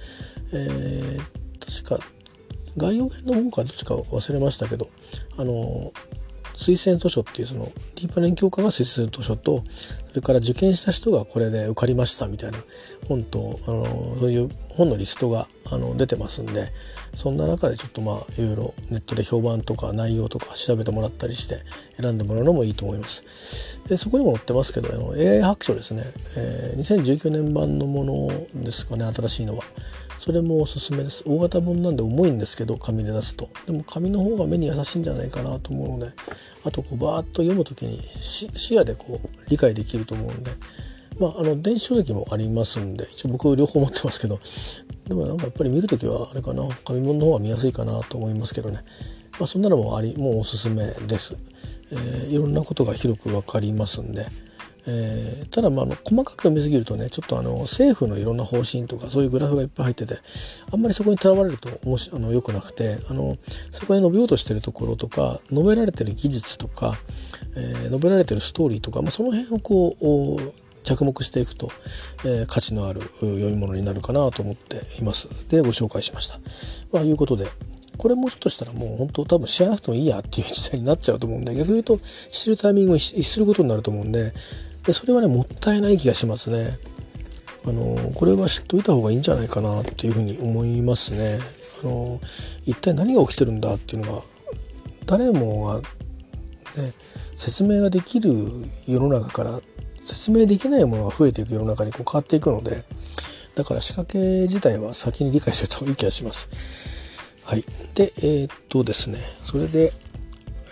[0.53, 2.05] えー、確か
[2.79, 4.87] 概要編の方かどっちか忘れましたけど
[5.37, 5.91] あの
[6.59, 7.65] 推薦図書っていうその
[7.95, 9.63] ディープラーン教科が推薦図書と
[10.09, 12.57] それから受験した人がこれで受かりましたみたいな
[13.07, 13.85] 本とあの
[14.19, 16.71] そういう本のリストがあの出てますんで
[17.13, 21.59] そんな中でちょっとまあいろいろネットで評判とか内容とか調べてもらったりして
[22.01, 23.79] 選んでもらうのもいいと思います。
[23.87, 26.03] でそこにも載ってますけどあの AI 白書ですね、
[26.37, 29.63] えー、2019年版のものですかね新しいのは。
[30.19, 31.23] それもおすすめです。
[31.25, 33.49] 大型本なんで重いんですけど紙で出すと。
[33.65, 36.11] でも紙の方が目に優しいんじゃないかなと思うので
[36.65, 40.51] あとこうバーッと読む時に視野でこう理解できると思うんで
[41.19, 44.39] まああの電子書籍もありますんで一応僕両方持ってますけど
[45.07, 48.83] でもなんかやっぱり見る時はあれかな紙物の方が見やすいかなと思いますけどね。
[49.39, 51.37] まあそんなのもありもうおすすめです、
[51.91, 54.25] えー、いろんなことが広く分かりますんで。
[54.91, 60.15] えー、ただまあの細かく読みすぎるとねちょっとあの政府のいろんな方針とかそういうグラフがいっぱい入ってて
[60.71, 63.37] あんまりそこにとらわれるともしあのよくなくてあの
[63.69, 66.95] そこで述べようとしてるところとか述べられてる技術とか、
[67.55, 69.95] えー、述べられてるストーリーとか、まあ、その辺をこ
[70.39, 71.69] う着目していくと、
[72.25, 76.39] えー、価値のある読み物になるかなと思っていますでご紹介しました。
[76.91, 77.45] まあ、いうことで
[77.97, 81.99] これもちょっとしたらもう本当多分知らなくてもいいやっていう時代になっちゃうと思うんで逆に言うと
[82.31, 84.33] 知るタイミングを逸することになると思うんで
[84.85, 86.67] でそれはねもったいない気がしますね。
[87.65, 91.39] あのこれは知っといた方がいいんじゃないかなっていうふうに思いますね。
[91.83, 92.19] あの
[92.65, 94.21] 一体何が起きてるんだっていうのが
[95.05, 95.83] 誰もが、ね、
[97.37, 98.31] 説明ができる
[98.87, 99.59] 世の中から
[100.05, 102.83] 説明できないものが増えていく世の中にこう変わっていくので
[103.55, 106.49] だから仕掛け自体は先に理解しておいた方がいい気がします。
[107.43, 107.63] はい、
[107.95, 109.91] でえー、っとですねそれで、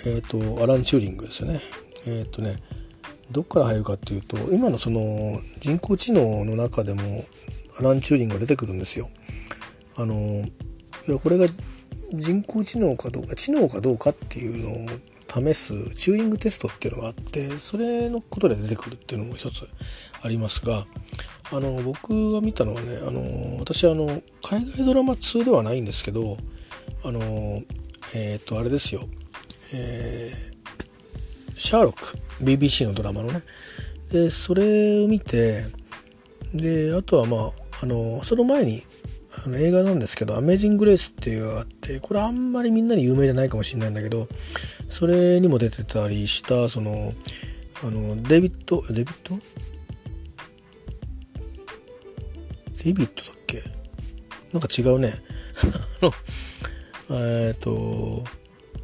[0.05, 1.61] えー、っとアラン・チューリングですよね。
[2.05, 2.57] えー、っとね
[3.31, 7.25] どっから入るかっていうと今のその人工知能の中でも
[7.79, 9.09] アラン・チューリングが出てくるんですよ。
[9.95, 10.43] あの
[11.07, 11.47] いやこれが
[12.13, 19.67] 人工知能かどうか知能かどうかっていうのを試すチューリングテストっていうのがあってそれのことで出てくるっていうのも一つ
[20.21, 20.85] ありますが
[21.51, 26.37] あの僕が見たのはねあの私あの海外ドラマ通ではないんですけど
[27.03, 27.19] あの
[28.15, 29.07] えっ、ー、とあれですよ、
[29.73, 30.56] えー、
[31.57, 33.41] シャーロック BBC のドラマのね。
[34.11, 35.65] でそれを見て
[36.53, 38.83] であとはまああのその前に
[39.45, 44.27] あの映画なんですけど「アメージング・レース」っていうのがあってこれあんまりみんなに有名じゃないかもしれないんだけど
[44.89, 47.13] それにも出てたりしたその
[47.83, 49.37] あのデビッドデビッド？
[52.83, 53.63] デビッドだっけ？
[54.53, 55.13] なんか違うね。
[57.11, 58.23] えっと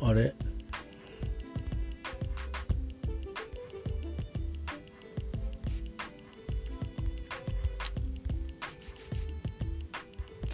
[0.01, 0.33] あれ？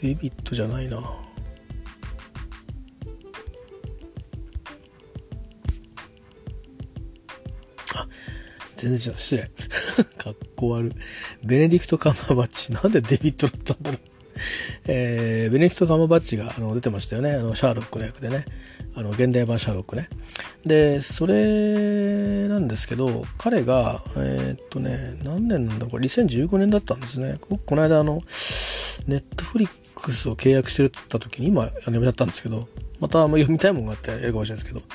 [0.02, 0.98] デビットじゃないな。
[0.98, 1.30] あ
[8.78, 9.20] 全然違う。
[9.20, 9.52] 失礼。
[10.18, 10.94] かっこ悪
[11.44, 12.72] ベネディクト・カンバッチ。
[12.72, 14.00] なんでデビットだったんだろう。
[14.86, 17.34] えー、ベネディクト・カンバッチがあの出てましたよね。
[17.34, 18.46] あのシャーロックの役でね。
[18.96, 20.08] あの現代版シャーロックね。
[20.66, 27.38] でそれなんですけど彼がえー、っとね何年なんだこれ2015年だったんですね。
[27.40, 28.22] この間あの
[29.08, 29.70] ネットフリッ
[30.02, 32.68] クスを契約してるった時に今やめちゃったんですけど
[33.00, 34.86] またまあ読みたいものがあってやるかもしれないですけど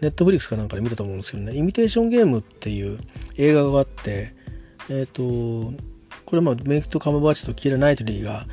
[0.00, 1.54] ネットフリックスかなんかで見たと思うんですけどね。
[1.54, 2.98] イミテーションゲームっていう
[3.36, 4.34] 映画があって
[4.88, 5.72] えっ、ー、と
[6.24, 8.46] これまあメイクとカムバーチとキーラ・ナイトリーが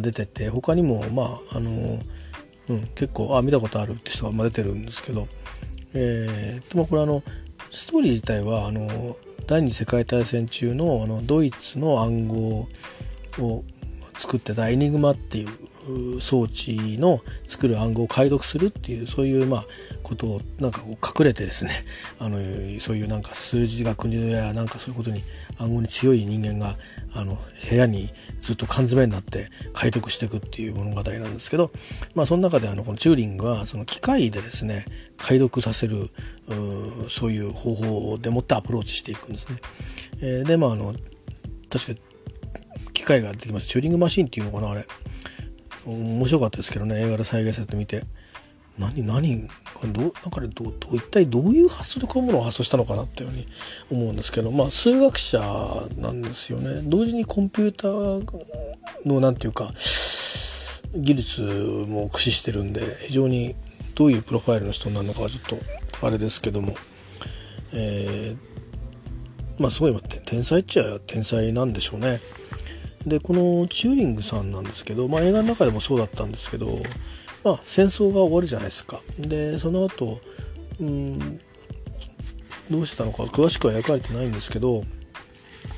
[0.00, 2.00] 出てて他にもまああの
[2.68, 5.26] うん、結構あ見たことあるって人が出てるんですけど、
[5.94, 7.22] えー、ともこれあの
[7.70, 9.16] ストーリー自体はあの
[9.46, 12.68] 第二次世界大戦中のあのドイツの暗号
[13.38, 13.64] を
[14.18, 19.66] 作ってたエニグマっていう装置の作る暗号を解読するっていうそういうまあ
[20.02, 21.70] ことをなんかこう隠れてですね
[22.18, 22.38] あの
[22.80, 25.22] そういうなんか数字学やなんかそういうことに
[25.58, 26.76] 暗号に強い人間が
[27.14, 31.72] あの部屋にずっと缶詰になって解読していくっていう物語なんですけど、
[32.14, 34.84] まあ、その中であのこのチューリングはその機械でですね
[35.16, 36.10] 解読させる
[37.08, 39.56] そういう方法でもってアプローチしていくんですね。
[40.20, 40.94] えー、でまああの
[41.70, 42.00] 確か
[43.08, 43.70] 械が出てきました。
[43.70, 44.86] チューリングマシンっていうのかなあれ。
[45.86, 48.04] 面白かったですけどね映画で再現されてみて。
[48.78, 49.48] 何何
[49.92, 53.46] どうなんかねどうど一体どういう発想でこういうものを発想したのかなっていうふうに
[53.90, 55.40] 思うんですけどまあ数学者
[55.96, 56.82] なんですよね。
[56.84, 59.72] 同時にコンピューターの何て言うか
[60.94, 63.56] 技術も駆使してるんで非常に
[63.94, 66.74] どういうプロファイルの人になるのかはちょっとあれですけども、
[67.72, 72.20] えー、まあすごい天才っちゃ天才なんでしょうね。
[73.06, 76.66] でこのチューリングさんなんですけど、まあ、映画の中でもそうだったんですけど、
[77.44, 79.00] まあ、戦争が終わるじゃないですか。
[79.18, 80.20] でその後
[80.80, 81.18] うん
[82.70, 84.82] どうしてたのか詳しくは描かれてないんですけど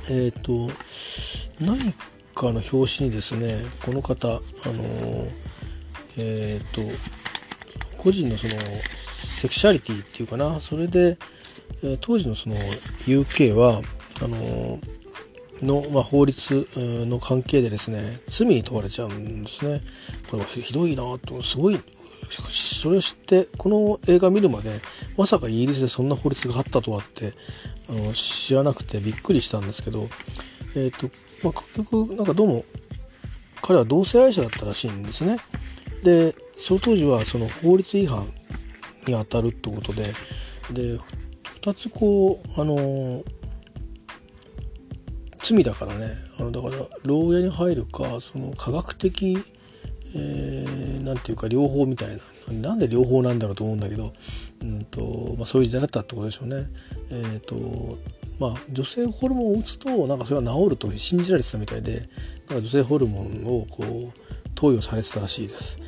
[0.09, 0.72] えっ、ー、と
[1.61, 1.92] 何
[2.35, 4.40] かの表紙にですねこの方あの
[6.18, 8.61] えっ、ー、と個人のその
[9.40, 11.16] セクシャリティっていうかなそれで、
[12.02, 12.54] 当時のその
[13.06, 13.80] UK は
[14.22, 14.78] あの
[15.64, 19.81] の、まあ、法律の関係でですね罪に問われちゃうんですね
[20.31, 21.81] これはひどいなとすごい
[22.31, 24.81] それを知ってこの映画見るまで
[25.16, 27.33] まさかイギリスでそんな法律があったとはって
[27.88, 30.09] あの知らなくてびっくりしたんですけど、
[30.77, 31.11] えーと
[31.42, 32.64] まあ、結局なんかどうも
[33.62, 35.38] 彼は同性愛者だったらしいんですね。
[36.03, 38.25] でその当時はその法律違反
[39.07, 40.05] にあたるってことで
[40.70, 40.99] で
[41.62, 43.23] 2つこうあの
[45.42, 49.44] 罪だからねあのだから牢屋に入るかその科学的何、
[50.14, 52.22] えー、て言うか両方みたいな
[52.53, 54.12] なんで両方なんだろうと思うんだけど、
[54.62, 56.66] うんとまあ、そういう時代だったってことでしょうね。
[57.11, 57.98] えーと
[58.40, 62.09] まあ、女性ホルモンを打つとなんかそれは治ると信じられてたみたいで
[62.48, 65.79] なんか女性ホルモンをこう投与されてたらしいです。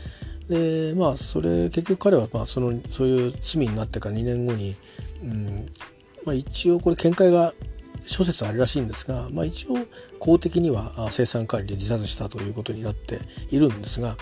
[0.48, 4.76] でまあそれ結局彼はまあそのそういう罪になってから2年後に、
[5.22, 5.66] うん
[6.26, 7.54] まあ、一応これ見解が
[8.06, 9.76] 諸説あるらしいんですが、まあ、一応
[10.18, 14.16] 公的には生産管理で自殺したということになっているんですが、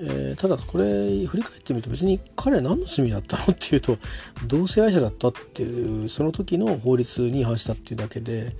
[0.00, 3.98] えー、ただこれ振り返ってみると別に彼何の罪だったのっていうと
[4.46, 8.56] 同性愛者だったっていうその時の法律に違反したっていうだけで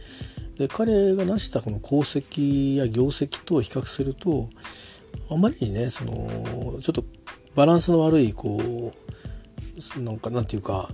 [0.58, 4.50] で彼が成したこの功績や業績と比較すると
[5.30, 7.04] あまりにねそのちょっと
[7.54, 8.92] バランスの悪いこ
[9.96, 10.90] うなんかなんていうか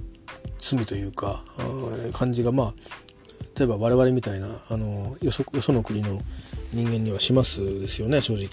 [0.59, 1.42] 罪というか
[2.12, 2.75] 感じがまあ
[3.59, 6.21] 例えば我々みたいなあのよそよその国の
[6.73, 8.49] 人間にはしますですよね正直。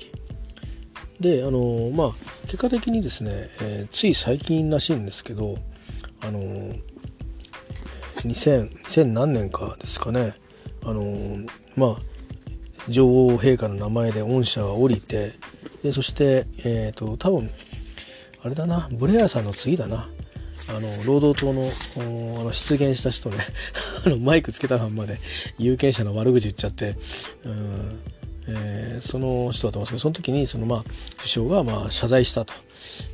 [1.20, 2.12] であのまあ
[2.44, 5.58] 結果的にですね、えー、つい最近らしいんですけど
[6.22, 10.34] あの 2000, 2000何年かですかね
[10.84, 11.04] あの
[11.76, 11.96] まあ
[12.89, 15.34] 女王陛下の名前で恩赦が降りて
[15.84, 17.50] でそしてえっ、ー、と多分
[18.44, 20.10] あれだなブレアさんの次だな
[20.69, 23.38] あの労働党のあの出現した人ね。
[24.06, 25.19] あのマイクつけたまんまで
[25.58, 26.95] 有権者の悪口言っちゃって、
[27.45, 27.99] うん
[28.47, 30.84] えー、その人だと思うんですけどその時にその、まあ、
[31.17, 32.54] 首相がまあ謝罪したと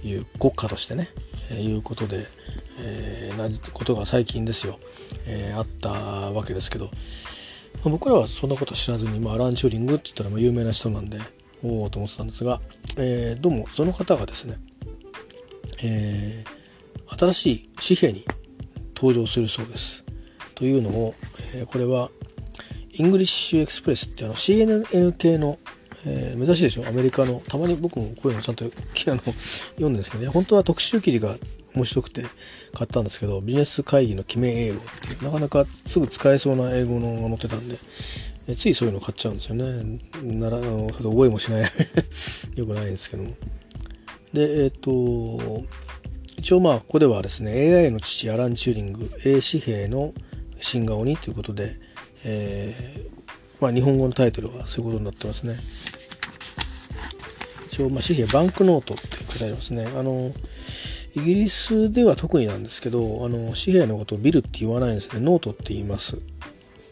[0.03, 1.09] いう国家としてね、
[1.51, 2.25] えー、いうことで、
[2.81, 4.79] えー、なことが最近ですよ、
[5.27, 6.91] えー、あったわけですけど、ま
[7.85, 11.19] あ、僕らはそんなこと知らずに、まあ、アラン・チューリングって言ったらまあ有名な人なんで
[11.63, 12.61] おおと思ってたんですが、
[12.97, 14.55] えー、どうもその方がですね、
[15.83, 16.58] えー
[17.17, 18.25] 新しい紙幣に
[18.95, 20.05] 登場するそうです。
[20.55, 21.13] というのも、
[21.55, 22.09] えー、これは
[22.91, 25.57] English Express ってあの CNN 系の、
[26.05, 26.87] えー、珍しいでしょ？
[26.87, 30.29] アメリカのたまに僕もこういうのちゃんとあの読んでるんですけどね。
[30.29, 31.37] 本当は特集記事が
[31.75, 32.23] 面白くて
[32.73, 37.75] 買ったんですけどビジネス会議の決め英語っていうなかなかすぐ使えそうな英語のが載ってたんで、
[38.47, 39.99] えついそういうの買っちゃうんですよね。
[40.23, 41.71] ならあのちょっと覚えもしない。
[42.55, 43.33] よくないんですけども。
[44.33, 45.63] でえっ、と
[46.39, 50.13] 一応まあここではですね AI の父アラン・チューリング A 紙幣の
[50.61, 51.75] 新顔にということで、
[52.23, 55.55] えー、まあ、日本語のタイトルはそういうことになってますね。
[57.67, 59.85] 一応まあ紙幣 banknote って書いてありますね。
[59.97, 60.31] あの
[61.13, 65.19] イギリスでは特になんですけどあの紙幣のことを bill って言わないんですね。
[65.19, 66.17] ノートって言います。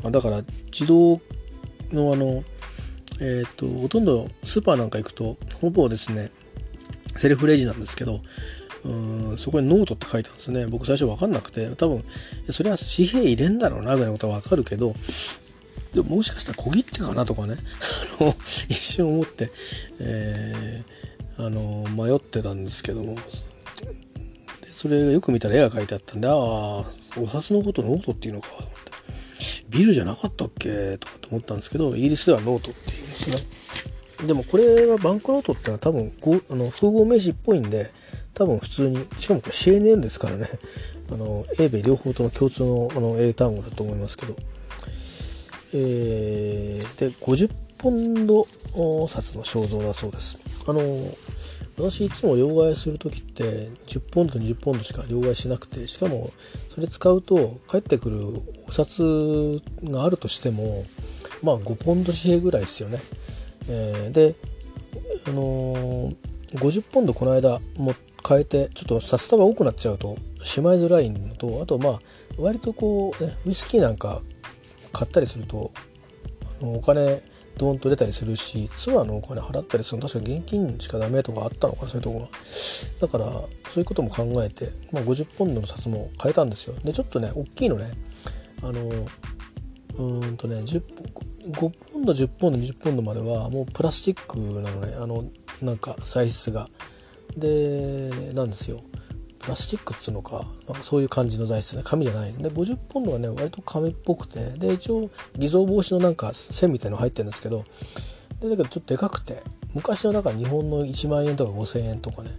[0.04, 1.22] だから自動
[1.94, 2.44] のあの
[3.22, 6.32] えっ、ー、とほとんどスーパーなんか行くとほぼですね
[7.16, 8.20] セルフレジなんですけど
[8.88, 10.66] うんそこにノートって書いてあるんですね。
[10.68, 12.04] 僕最初分かんなくて多分
[12.50, 14.96] それは紙幣入れんだろうなぐらいのことは分かるけど
[15.94, 17.56] でももしかしたら小切手かなとかね。
[18.70, 19.52] 一瞬思って、
[20.00, 20.84] え
[21.38, 23.18] あの迷ってたんですけども。
[24.74, 26.86] それよく見たら絵が描いてあったんでああ
[27.20, 28.78] お札のことノートっていうのかと思って。
[29.70, 30.98] bill じゃなかったっけ？
[31.00, 33.48] とかと思ったんですけどイギリスではノートっていうんです
[34.22, 34.28] ね。
[34.28, 36.12] でもこれは banknote ってのは多分
[36.50, 37.90] あの複合名詞っぽいんで
[38.38, 40.48] 多分普通にしかもこれ CNN ですからね。
[41.12, 44.36] あの英米両方とも共通のあの英単語だと思いますけど。
[45.74, 48.46] えー、で50ポンド
[49.08, 50.66] 札の肖像だそうです。
[50.68, 50.82] あの
[51.78, 53.44] 私いつも両替する時って
[53.88, 56.30] 10ポンドと20ポンドしか両替しなくてしかも
[56.70, 58.20] それ使うと返ってくる
[58.68, 60.84] お札があるとしても
[61.44, 62.98] まあ5ポンド紙幣ぐらいですよね、
[63.70, 64.36] えー、で
[65.28, 66.16] あのー、
[66.54, 67.94] 50ポンドこの間も
[68.28, 72.00] 変えてちょっと札束多くなっちゃうとしまいづらいのとあとまあ
[72.38, 74.22] 割とこう、ね、ウイスキーなんか
[74.94, 75.72] 買ったりすると
[76.62, 77.22] あのお金
[77.58, 82.28] ドーンと出たりするしツアーのお金払ったりするの確か現金しかダメとかあったのかなそういうところ
[83.02, 83.26] だから
[83.70, 86.76] そういうことも考えて、まあ、50ポンドの札も変えたんですよ。
[86.84, 87.86] でちょっとね大きいのね
[88.64, 88.82] あの
[89.98, 90.84] うんとね10
[91.54, 95.24] 5ポンド10ポンド20ポンドまではもうプラスチックなのねあの
[95.64, 96.70] なんか材質が。
[97.36, 98.82] でなんですよ。
[99.40, 100.46] プラスチックっつうのか。
[100.68, 101.82] なんかそういう感じの材質ね。
[101.86, 102.34] 紙じゃない。
[102.34, 104.40] で50ポンドはね割と紙っぽくて。
[104.58, 107.64] で一応偽造防止のなんか線みたいの入ってるんですけど。
[108.42, 109.42] でだけどちょっとでかくて。
[109.76, 112.32] 昔のだか日本の1万円とか5,000円とかね、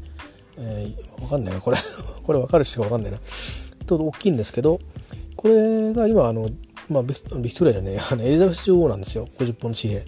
[0.58, 1.60] えー、わかんないな。
[1.60, 1.76] これ
[2.24, 3.18] これわかる人がわかんないな。
[3.18, 4.80] ちょっと大きいんですけど。
[5.36, 6.50] これが今あの
[6.88, 7.22] まあビク
[7.54, 9.26] トリアじゃねえあのエリザベス女王なんですよ。
[9.38, 10.04] 50本の紙幣。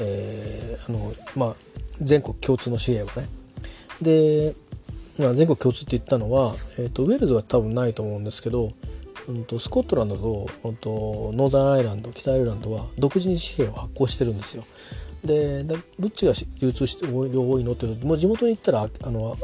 [0.00, 1.56] えー、あのまあ
[2.00, 3.41] 全国共通の紙幣はね。
[4.02, 4.54] で
[5.18, 8.72] まあ、全国共通って言ったのは、えーと、ウェールズは多分ないと思うんですけど、
[9.28, 14.64] うんと、スコットランドと,、うんと、ノーザンアイランド北アイルランドは独自に紙幣を発行してるんですよ。
[15.24, 15.76] でど
[16.08, 17.26] っちが流通して多
[17.60, 19.36] いのってもう地元に行ったらあのも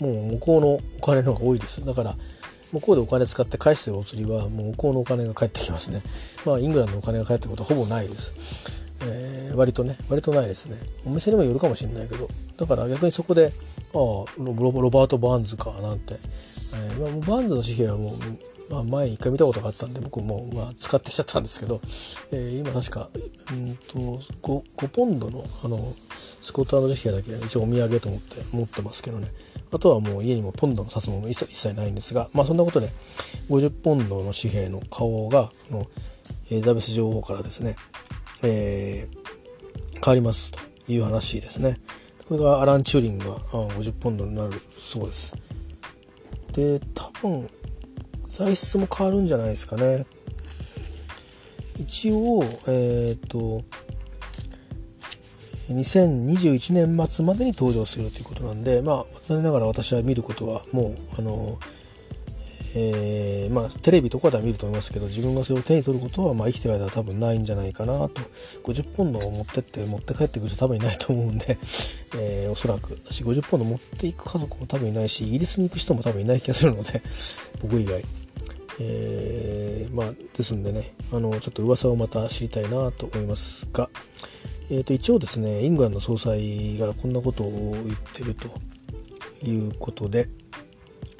[0.00, 1.84] う向こうのお金の方が多いです。
[1.84, 2.14] だから
[2.72, 6.00] 向こうでお金使って返してるお釣りはもう向こうのお金が返ってきますね。
[6.46, 8.85] まあイングランドのお金が返ってことはほぼないです。
[9.02, 10.76] えー、割とね割とないですね。
[11.06, 12.28] お店にもよるかもしれないけど。
[12.58, 13.52] だから逆にそこで
[13.92, 14.24] ああロ
[14.90, 21.80] バート・バーンズかなんて、えーまあ、バーンズの紙幣はもう、まあ、前一回見たことがあったんで僕も、まあ、使ってきちゃったんですけど、
[22.32, 23.08] えー、今確か
[23.52, 23.98] うんと
[24.42, 25.78] 5, 5ポンドのあの
[26.40, 29.28] スコットランド紙幣だけ一応お土産と思って持ってますけどね。
[29.72, 32.88] あとはもう家にもポンドの指すもの一切一切ないんですがまあそんなことで
[33.50, 35.86] 50ポンドの紙幣の顔がの
[36.50, 37.76] エリザベス女王からですね
[38.42, 40.58] えー、変わりますと
[40.88, 41.78] いう話ですね。
[42.28, 45.34] これがアラン・チューリングが50ポンドになるそうです。
[46.52, 47.48] で、多分、
[48.28, 50.06] 材質も変わるんじゃないですかね。
[51.78, 53.62] 一応、えっ、ー、と、
[55.68, 61.58] 2021年末までに登場するということなんで、まあ、残念ながら私は見ることはもう、あの、
[62.78, 68.20] えー、まあ、テレビとかでは見ると思いますけど自分がそれを手に取ることは、まあ、生きてる間は多分ないんじゃないかなと。
[68.64, 71.56] 50ポンドを持ってって持って帰ってくる人多分いないと思うんで、
[72.18, 72.92] えー、おそらく。
[73.10, 77.00] 私50ポンド持っていく家族も多分いないしイギリスに行く人も多分いない気がするので
[77.62, 78.02] 僕以外。
[78.78, 80.06] えー、まあ、
[80.36, 83.88] ですんでね、あの、ちょっと噂をまた知りたいなと思いますが、
[84.68, 88.48] え、ー、と、一応ですね、イングランド総裁がこんなことを言ってると
[89.46, 90.28] いうことで、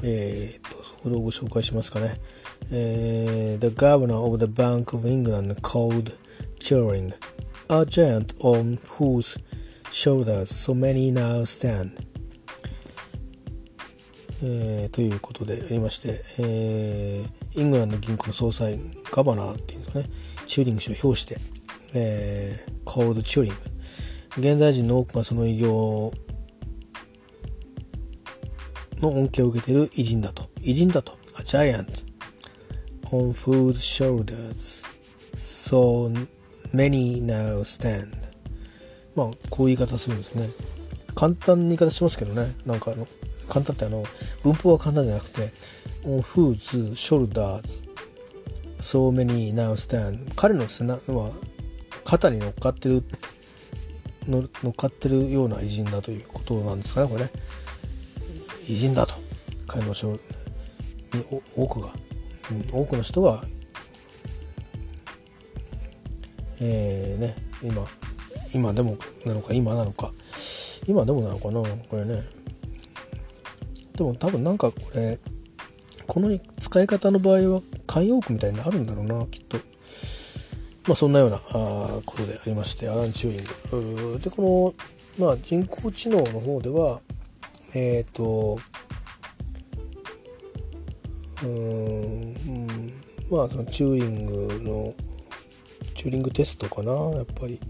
[0.04, 0.65] えー、
[1.06, 2.20] と、これをご紹介しますかね。
[2.72, 6.12] えー、The Governor of the Bank of England called
[6.58, 7.14] Turing
[7.68, 9.38] a giant on whose
[9.90, 11.90] shoulders so many now stand
[14.42, 18.78] えー、ということでありまして、えー、イングランド銀行の総裁
[19.10, 20.10] ガバナーっていうんですかね
[20.44, 21.38] チューリング氏を表して、
[21.94, 23.58] えー、コールチューリング
[24.36, 26.12] 現代人の多くがその偉業
[29.00, 30.55] の恩恵を受けている偉人だと。
[30.66, 31.16] 偉人だと。
[31.38, 31.86] A giant
[33.12, 34.84] on whose shoulders
[35.36, 36.10] so
[36.74, 38.08] many now stand.
[39.14, 40.48] まあ、こういう言い方するんですね。
[41.14, 42.52] 簡単な言い方しますけどね。
[42.66, 43.06] なんかあの、
[43.48, 44.04] 簡単ってあの、
[44.42, 45.50] 文法は簡単じゃなくて、
[46.04, 47.86] on whose shoulders
[48.80, 50.34] so many now stand.
[50.34, 51.30] 彼の背中は
[52.04, 53.04] 肩に乗っかってる
[54.28, 57.30] 乗っかってるような偉人だということなんですかね、これね。
[58.68, 59.14] 偉人だと
[59.68, 59.94] 彼の
[61.56, 61.92] 多くが、
[62.72, 63.42] うん、多くの人が
[66.60, 67.86] えー、ね今
[68.54, 70.10] 今でもなのか今なのか。
[70.86, 72.20] 今でもなのかなこれね。
[73.96, 75.18] でも多分なんかこれ
[76.06, 79.58] この使い方の場合は慣用句みたいになるんだろうなきっと。
[80.86, 81.40] まあそんなようなあ
[82.06, 84.20] ことでありましてアラン・チューリング。
[84.20, 84.74] でこ
[85.18, 87.00] の、まあ、人工知能の方では
[87.74, 88.58] えっ、ー、と
[91.42, 92.34] うん、
[93.30, 94.94] まあそのチューリングの
[95.94, 97.60] チューリングテストかなやっぱり。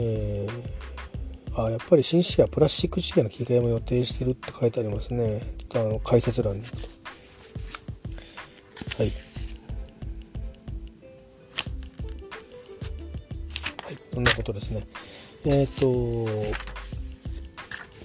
[0.00, 5.40] えー、あやっぱり新式はプラスチック資源の切り替えも予定してるって書いてありますね。
[5.74, 6.70] あの解説欄にはい。
[9.00, 9.10] はい。
[14.14, 14.86] そんなことですね。
[15.46, 15.80] えっ、ー、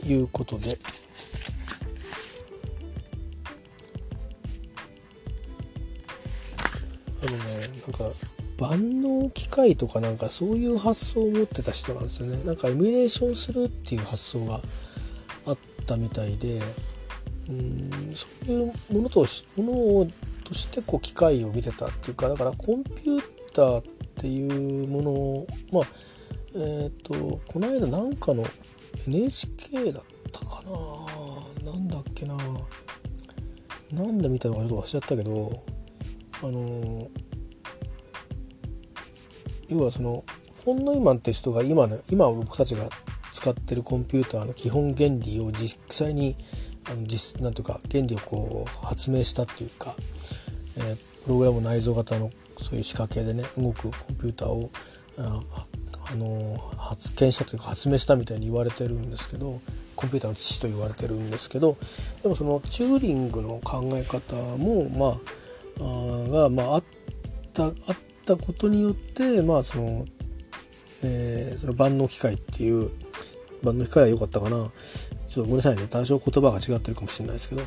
[0.01, 0.79] ということで。
[8.63, 12.41] 万能機械とかなんかそういう発想を持ってた人なんですよね。
[12.45, 14.61] なんかエミュレーションするっていう発想が
[15.45, 16.61] あったみたいで
[17.49, 19.25] うんそういうものと
[19.57, 20.11] もの
[20.45, 23.83] としてこう機械を見てたっていうかだからコンピューターっ
[24.15, 25.83] ていうものをまあ
[26.55, 28.45] えっ、ー、とこの間なんかの
[29.07, 30.63] NHK だったか
[31.65, 31.71] な。
[31.71, 32.37] なんだっけな。
[33.91, 35.63] なんで見たのかちょっと忘れちゃったけど
[36.41, 37.07] あの
[39.73, 40.23] 要はその
[40.63, 42.89] フォン・ノイマンって人が今の今僕たちが
[43.31, 46.37] 使ってるコンピューターの基本原理を実際に
[46.89, 49.95] あの実なんていうか原理をこう発明したっていうか、
[50.77, 54.69] えー、プログラム内蔵型のそういう仕掛けでね動くコンピューターを
[55.17, 55.41] あ
[56.11, 59.59] あの発見したというか発明したみたいに言われてるんですけど
[59.95, 61.77] コンピューターの父と言われてるんですけど
[62.21, 65.43] でもそのチューリングの考え方もまあ
[65.79, 66.83] あが、まあ、あっ
[67.53, 67.93] たあった
[68.25, 70.05] たことによってまあその,、
[71.03, 72.89] えー、その万能機械っていう
[73.63, 74.71] 万能機械は良かったかな。
[75.29, 75.87] ちょっとごめんなさいね。
[75.87, 77.61] 多少言葉が違ってるかもしれないですけど、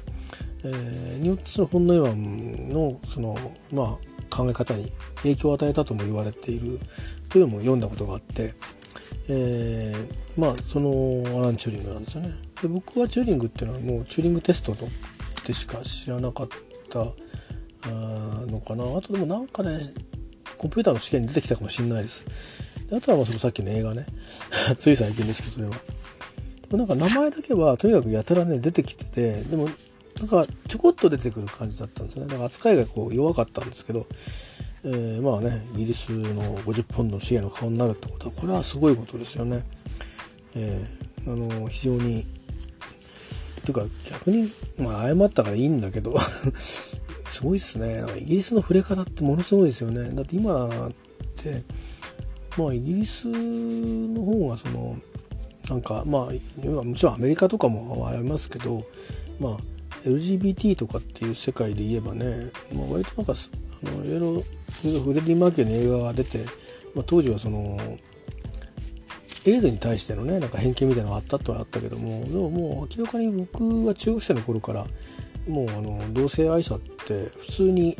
[0.65, 3.37] えー、によってその本能岩のその
[3.73, 4.87] まあ考え方に
[5.23, 6.79] 影響を与えたとも言われている
[7.29, 8.55] というのも読んだことがあって、
[9.29, 12.35] えー、まあそのアラン・チューリングなんですよね。
[12.63, 14.75] で僕はチューリングっていうのはもうチューリングテスト
[15.47, 16.49] でしか知らなかっ
[16.91, 16.99] た
[18.47, 18.85] のかな。
[18.97, 19.79] あとでもなんかね
[20.57, 22.89] コンピューターの試験に出てきたかもしれないです。
[22.89, 24.07] であとはまあそのさっきの映画ね
[24.79, 25.73] つい最近ですけどそれは。
[25.73, 29.69] でもなんか名前だけはとにかくやたらね出てきててでも
[30.19, 34.07] なんかちょこっと出てくる感じだったんですねだから扱いがこう弱かったんですけど、
[34.85, 39.63] えー、まあねイギリスの50ポンドの資源の顔になるってことはこれはすごいことですよね。
[40.57, 42.27] えー、あの非常に
[43.67, 44.49] ていうか逆に
[44.79, 46.15] まあ謝ったからいいんだけど
[47.27, 48.05] すごいっすね。
[48.18, 50.14] イギリスの触れ方ってものすごいですよね。
[50.14, 50.70] だって今っ
[51.37, 51.62] て
[52.57, 54.97] まあイギリスの方がその
[55.68, 58.85] なんかまあもちろんアメリカとかもありますけど
[59.41, 59.57] まあ
[60.05, 64.43] LGBT とかっていう世界で言えばね、まあ、割となんかあのいろいろ
[65.03, 66.39] フレディ・マーキュリーの映画が出て、
[66.95, 67.79] まあ、当時はその
[69.47, 74.87] エイドに対してのねなんか偏見みたいなのがあったってのはあったけどもでももう明らかに僕が中学生の頃から
[75.49, 77.97] もうあの同性愛者って普通に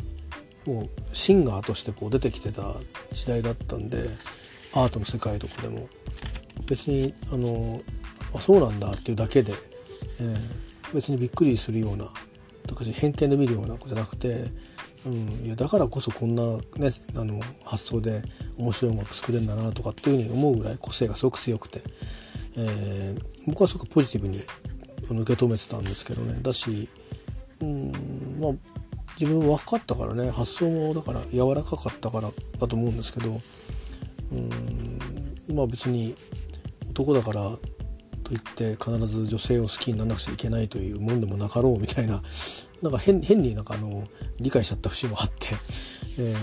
[0.65, 2.73] もうシンガーとしてこう出てきてた
[3.11, 3.97] 時代だったんで
[4.73, 5.87] アートの世界とかでも。
[6.67, 7.81] 別にあの
[8.35, 9.53] あそうなんだっていうだけで、
[10.19, 12.07] えー、別にびっくりするような
[12.93, 14.45] 偏見で見るようなことじゃなくて、
[15.05, 18.21] うん、いやだからこそこんな、ね、あの発想で
[18.57, 21.81] 面白い音楽作れるんだなとかっていうふうに思うぐらい個性がすごく強くて、
[22.57, 24.37] えー、僕はすごくポジティブに
[25.09, 26.41] 受け止めてたんですけどね。
[26.41, 26.89] だし、
[27.61, 27.91] うん
[28.39, 28.51] まあ、
[29.19, 32.29] 自分若かったからね発想もだから柔らかかったから
[32.59, 33.39] だと思うんですけど、
[34.31, 36.15] うんまあ別に
[36.89, 37.51] 男だから
[38.23, 42.21] といって必ず女性を好きにならなくちゃいけないというもんでもなかろうみたいな
[42.81, 44.03] なんか変になんかあの
[44.39, 45.55] 理解しちゃった節もあって、
[46.19, 46.35] え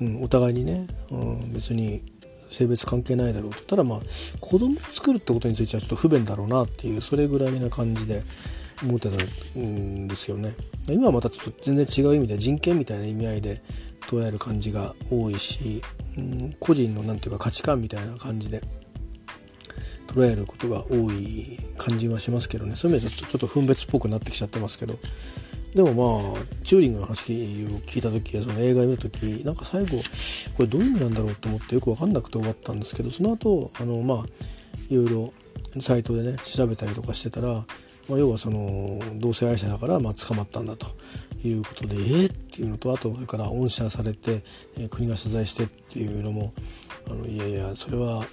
[0.00, 2.02] ーうん、お互いにね、うん、別に
[2.50, 4.00] 性別関係ないだろうとただまあ
[4.40, 8.22] 子供を作るってことについてはちょっと不便だろうなっていうそれぐらいな感じで
[8.82, 9.16] 思ってた
[9.58, 10.54] んですよね。
[10.90, 13.62] 今はまたちょっと全然違う意味で人権みたいな意味合いで
[14.08, 15.82] 捉える感じが多いし、
[16.16, 18.62] うん、個人の何て言うか価値観みたいな感じで
[20.06, 24.98] 捉えることが多い感じはしますけどねそういう意味でちょっとちょっと分別っぽくなってきちゃってますけど
[25.74, 27.36] でもまあチューリングの話を
[27.80, 29.98] 聞いた時その映画を見る時なんか最後
[30.56, 34.24] これどういう意味なんだろうと思ってよく分かんなくて終わったんですけどその後あのまあ
[34.88, 35.32] いろいろ
[35.78, 37.64] サイトでね調べたりとかしてたら、
[38.08, 40.86] まあ、要はその同性愛者だからまあ捕まったんだと
[41.44, 44.42] いうことでえー、っていうのとあとそれから恩赦されて、
[44.78, 46.52] え、国が謝罪してっていうのも
[47.06, 48.24] あのいやいやそれは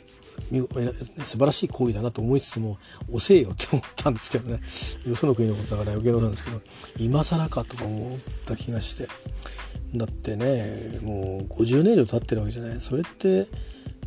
[1.23, 2.77] 素晴らしい行為だなと思いつつも
[3.11, 4.59] 遅えよって思ったんですけどね。
[5.09, 6.61] よその国のことだから余計なことなんですけど
[6.99, 9.07] 今更かとか思った気がして。
[9.95, 12.81] だってねもう50年以上経ってるわけじゃない。
[12.81, 13.47] それって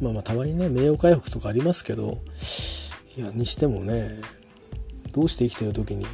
[0.01, 2.19] まあまあたまにね名誉回復とかありますけど
[3.17, 4.11] いやにしてもね
[5.13, 6.05] どうして生きてる時に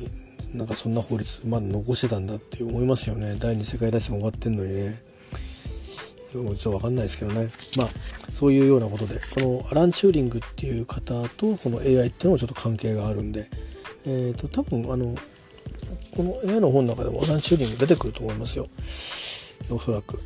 [0.54, 3.36] なんかそんな法律まだ残してたんだって思いますよね。
[3.38, 5.02] 第二次世界大戦終わってんのにね。
[6.32, 7.48] ちょっと分かんないですけどね。
[7.76, 7.88] まあ
[8.32, 13.48] そういうようなことでこのアラン・チューリングっていう方とこの AI っていうのもちょっと関係があるんで。
[14.06, 15.14] えっ、ー、と多分あの
[16.16, 18.68] この AI の本の中でもアラン・チューリング出てくると思いますよ。
[19.70, 20.20] おそらく。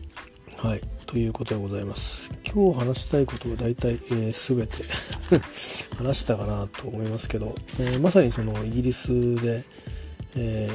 [0.57, 0.81] はい。
[1.09, 2.31] ということでございます。
[2.45, 4.77] 今日話したいことは大体、えー、全て
[5.97, 9.65] 話したかなと思いますけど、えー、まさにそのイギリスで、
[10.37, 10.69] え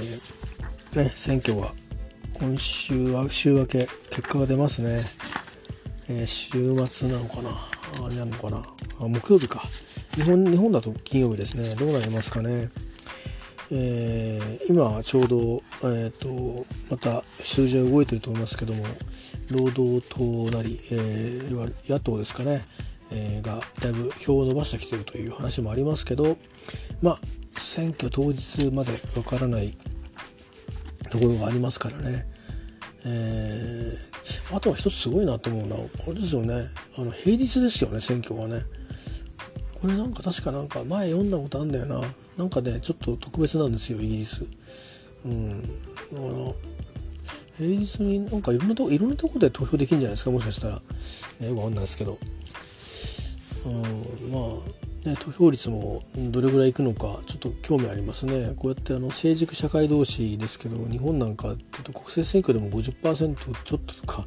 [0.94, 1.72] ー、ね、選挙が
[2.34, 5.00] 今週は週明け結果が出ますね、
[6.10, 7.50] え、週末なのかな。
[8.04, 8.58] あれなのかな。
[8.58, 9.62] あ木曜日か。
[10.16, 11.76] 日本日本だと金曜日ですね。
[11.76, 12.70] どうなりますかね。
[13.72, 18.84] えー、今ちょうど、えーと、また数字は動いてると思いますけども
[19.54, 20.22] 労働党
[20.56, 22.64] なり、えー、野党ですかね、
[23.12, 26.38] えー、がだいぶ票を伸ばしてきてるという話もありますけど
[27.02, 27.20] まあ
[27.56, 29.78] 選挙当日までわからない
[31.12, 32.26] ところがありますからね、
[33.06, 36.68] えー、あとは一つすごいなと思うのはこれですよね。
[36.98, 38.62] あの平日ですよね選挙はね。
[39.80, 42.02] これなんか確かなんか前読んだことあるんだよな。
[42.38, 44.44] なんかねちょっと特別なんですよイギリス。
[45.26, 45.64] うん。
[46.14, 46.56] あの
[47.58, 50.32] 平日になんかいろんなとこいろんなとこで投票できるんじゃないですか？
[50.32, 50.82] もしかしたら。
[51.40, 52.18] ねわかんないですけど。
[53.66, 53.82] うん
[54.32, 54.62] ま
[55.06, 58.54] あね投票率もどれぐらいいくのかちょっと興味ありますね。
[58.58, 64.26] こうやってあの成熟社会同士ですけど日本なんかっていうと国政選挙でも50%ちょっととか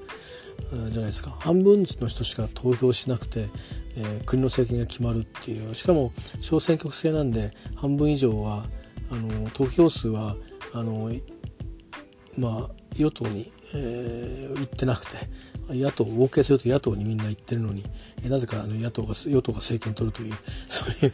[0.70, 1.30] じゃないですか。
[1.30, 3.48] 半分の人しか投票しなくて、
[3.96, 5.74] えー、国の政権が決まるっていう。
[5.74, 8.66] しかも小選挙区制なんで半分以上は
[9.10, 10.36] あの投票数は
[10.72, 11.10] あの
[12.38, 15.16] まあ与党に、えー、行ってなくて
[15.68, 17.84] 野党合計すると野党にみんな行ってるのに、
[18.24, 20.34] えなぜかあの野党が与党が政権取るという
[20.68, 21.12] そういう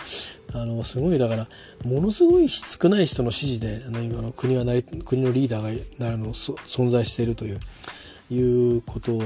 [0.53, 1.49] あのすごいだから
[1.85, 5.62] ものすごい少ない人の支持であの今の国はなり国のリーダー
[5.99, 7.61] がなるの存在しているという
[8.30, 9.22] いうこと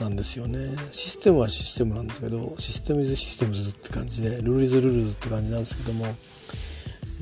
[0.00, 6.06] なんですよねシステムはシステムなんですけどシステムイズシステムズって感じでルールイズルールズって感じなんですけども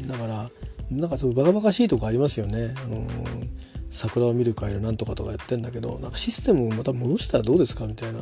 [0.08, 0.50] だから
[0.90, 2.72] なんかちょっとバカバカしいとこありますよね。
[2.76, 3.04] あの
[3.90, 8.20] 桜を見る会のなんとかとかやってんだけどなんかシステムをまた戻したらどうですかみたいな。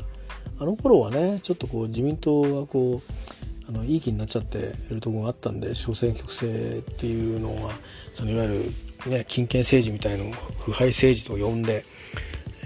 [0.60, 6.46] あの頃はねちょっとこう自民党がこうあのいい気になっちゃってるところがあったんで小選挙区制
[6.78, 7.72] っていうのが
[8.12, 8.70] そのいわゆ
[9.06, 11.84] る、ね、金権政治みたいのを腐敗政治と呼んで、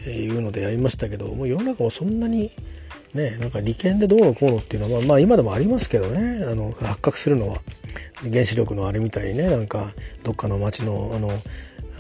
[0.07, 2.51] えー、いうのでやりましたけどもう世の中もそんなに
[3.15, 6.45] ねなんか利権でどうのこうのっていうのはまあ、まあ、今でもありますけどね。
[6.45, 7.59] あの発覚するのは
[8.31, 9.93] 原子力のあれみたいにねなんか
[10.25, 11.31] どっかの町のあの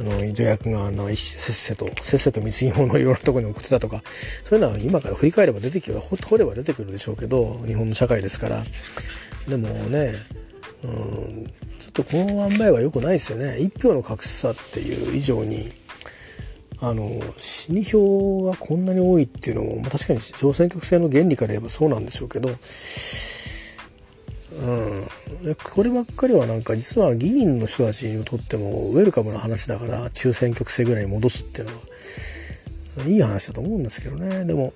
[0.01, 4.03] あの助役があのせっせとせっせと貢ぎ物をいろんなところに送ってたとか
[4.45, 8.65] そういうのは今から振り返れば出てきる掘れば出てくるでしょうけど日本の社会ですから。
[9.49, 10.13] でもね
[10.85, 11.47] うん
[11.79, 13.59] ちょっとこの塩梅は良くないですよね。
[13.59, 15.59] 一票の格差っていう以上に
[16.81, 22.51] あの死に票がこんなに多いっていうのも、まあ、確かに小選挙区制の原理から言えばそうなんでしょうけど
[24.61, 31.75] うん、こればっかりはなんか実は議員の人たちにとってもウェルカムな話だから中選挙区制ぐらいに戻すっていうの
[33.05, 34.45] はいい話だと思うんですけどね。
[34.45, 34.73] でも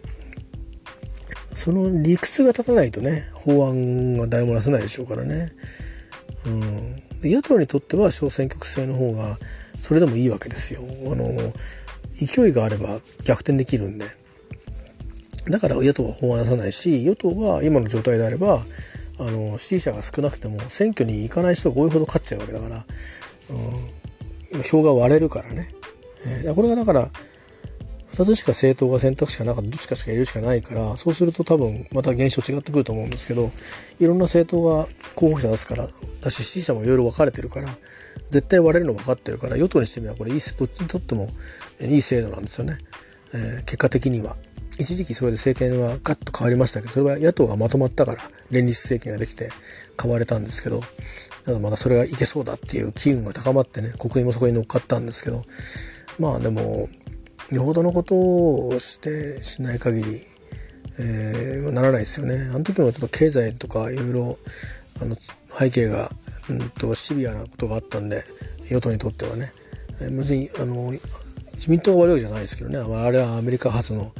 [1.50, 5.52] その理屈が立たないとね法案は誰も出せないでしょうからね、
[6.46, 9.36] うん、野党にとっては小選挙区制の方が
[9.80, 10.80] それでもいいわけですよ。
[11.10, 11.52] あの
[12.12, 14.06] 勢いがあれば逆転できるんで。
[15.50, 18.62] だから野党は法案出さないし与党は今の状態であれば
[19.26, 22.84] あの支持者が少なくても選挙に行かない人が多いほど勝っちゃうわけだから、
[24.54, 25.68] うん、票が割れるからね、
[26.44, 27.08] えー、これがだから
[28.12, 33.50] 2つしか政党が選択肢がなかったどっちかしか入れるしかないからそうすると多分また現象違ってくると思うんですけど
[33.98, 35.88] いろんな政党が候補者出すから
[36.20, 37.68] だし支持者もいろいろ分かれてるから
[38.28, 41.30] 絶対割れるの分かってるから与党にしてみればこれいいどっちにとっても
[41.80, 42.78] いい制度なんですよね、
[43.34, 44.36] えー、結果的には。
[44.82, 48.18] 一時期それで政権はガッと変わりましたけどそれは野党がまとまったから
[48.50, 49.50] 連立政権ができて
[50.00, 50.80] 変われたんですけど
[51.44, 55.42] ただまだそれがいけそうだっていう機運が高まってね国民もそこに乗っかったんですけど
[56.18, 56.88] まあでも
[57.50, 58.14] よほどのこと
[58.68, 60.20] をしてしない限り、
[60.98, 62.36] えー、ならないですよね。
[62.54, 64.38] あの時もちょっと経済とかいろいろ
[65.02, 65.16] あの
[65.58, 66.10] 背景が、
[66.48, 68.22] うんと、シビアなことがあったんで
[68.70, 69.52] 与党にとってはね、
[70.16, 70.92] 別にあの
[71.52, 72.78] 自民党が悪いわけじゃないですけどね。
[72.78, 74.12] あれはアメリカ発の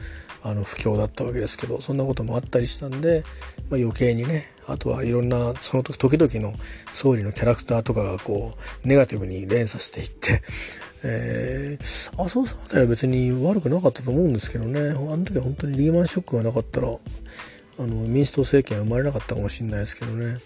[0.45, 3.24] あの不況だったわけですけどそんなこともあったりしたんで、
[3.70, 6.57] まあ、余計にねあとはいろんなその時時々の
[6.93, 10.40] 総理のキャラクターとかがこうネガティブに連鎖していって、
[11.05, 20.38] えー、麻生さんあたりは別に悪くなかったと思うんですけどねあの時は本当にリーマンショックがなかったらあの民主党政権は生まれなかったかもしれないですけどね。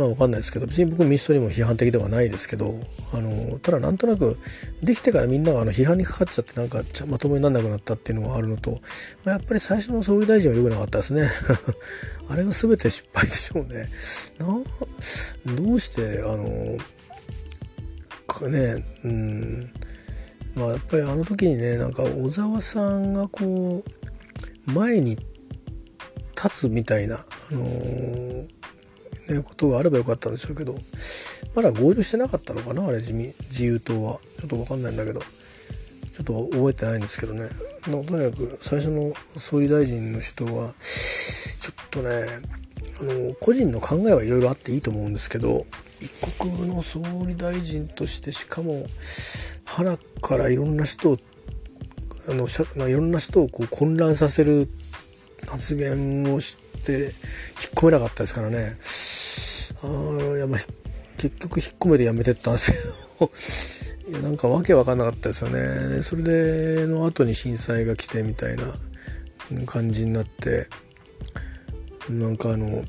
[0.00, 2.72] まあわかんないですけど別に僕民主党にも批判的ではないですけど
[3.12, 4.38] あのただなんとなく
[4.82, 8.80] できてからみんながあの批判にかかっちゃってなんかまともになんなくなったっていうのがあるのと、
[9.24, 11.28] まあ、やっぱり最初の総理大臣は良くなかったですね。
[12.28, 13.90] あれが全て失敗でしょうね。
[14.38, 16.46] などうしてあの
[18.48, 19.72] ねうん
[20.54, 23.84] まあやっぱりあの時にねなんか小沢さんがこ
[24.66, 25.18] う前に
[26.42, 28.48] 立つみたいな、あのー、
[29.34, 30.74] ね、ことがあればよかったんでしょうけど
[31.54, 34.20] まだ合流してなかったのかなあれ自自由党は。
[34.38, 35.20] ちょっと分かんないんだけど。
[35.20, 37.48] ちょっと覚えてないんですけどね。
[37.84, 42.26] とにかく最初の総理大臣の人はちょっとね
[43.00, 45.64] あの個人の考えはいろいろあっていいと思うんですけど
[46.00, 48.84] 一国の総理大臣としてしかも
[49.64, 51.16] 腹からいろんな人を
[52.28, 54.68] あのいろんな人をこう混乱させる
[55.48, 57.10] 発言をして引っ
[57.74, 58.76] 込めなかったですからね。
[59.82, 60.58] あいやまあ
[61.18, 64.10] 結局引っ込めてやめてったんですけど。
[64.10, 66.02] いやなんかわけわかんなかったですよね。
[66.02, 68.74] それでの後に震災が来てみたいな
[69.66, 70.68] 感じになって。
[72.10, 72.84] なんかあの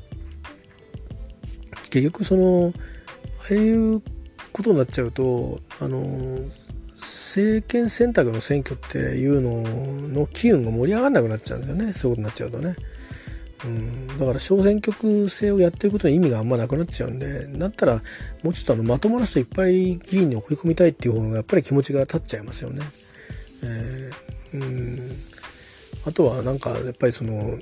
[1.90, 4.02] 結局そのああいう
[4.52, 6.00] ことになっちゃうとあの
[6.94, 11.92] 政権選択の選挙っていうのの機運が盛り上がんなくなっちゃうんですよね。
[11.92, 12.76] そういうことになっちゃうとね。
[13.64, 17.94] うん、だから小選挙区制をやってることに意味があんまなくなっちゃうんでだったら
[18.42, 22.82] もうちょっとあのまともな人いっぱい議員に送り込みたいっていう方がやっぱり気持ちが立っちゃいますよね。
[23.64, 25.32] えー、うん
[26.04, 27.58] あとはなんかやっぱりその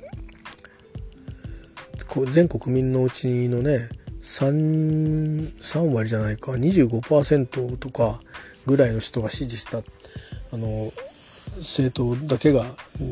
[2.27, 3.87] 全国民のうちのね
[4.21, 8.19] 3, 3割じゃないか25%とか
[8.65, 9.81] ぐらいの人が支持したあ
[10.57, 10.91] の
[11.57, 12.65] 政党だけが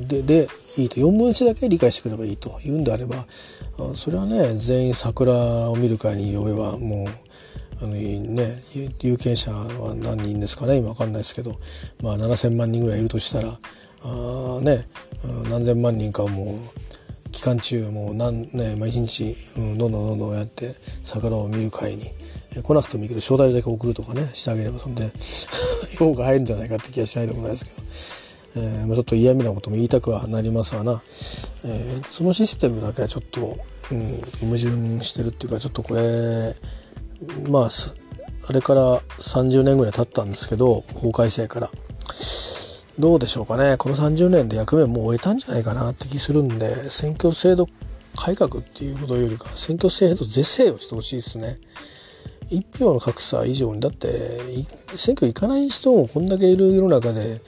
[0.07, 3.25] ででいいと4分の1だけ理解してくればいいというんであれば
[3.95, 7.07] それはね全員桜を見る会に呼べばもう
[7.81, 8.61] あのね
[9.01, 11.57] 有権者は何人ですかね今分かんないですけど、
[12.01, 13.57] まあ、7,000万人ぐらいいるとしたら
[14.03, 14.85] あ、ね、
[15.49, 22.03] 何千万人かもう期間中もう何、ね、毎日、うん、どんどんどんどんやって桜を見る会に
[22.63, 25.11] 来なくてもいいけど招待だけ送るとかねしてあげればそんで
[25.97, 28.18] 評価入るんじゃないかって気がしないでもないですけど、
[28.55, 33.57] えー、ちょっと嫌味なことも言いたくはなりますわな、えー、そのシステムだけはちょっと、
[33.91, 33.99] うん、
[34.47, 36.55] 矛盾してるっていうかちょっとこれ
[37.49, 37.69] まあ
[38.47, 41.69] あれから30年ぐらい経ったんですけど法改正から。
[42.97, 47.69] どうでしょうかねこの30年で役目もう終えたんじゃないかなって気するんで選挙制度
[48.13, 51.57] 改革っていうことよりか選挙制度是正をしてほしいですね。
[52.49, 54.39] 一票の格差以上にだって
[54.95, 57.41] 選挙行かない人もこんだけいる世の中で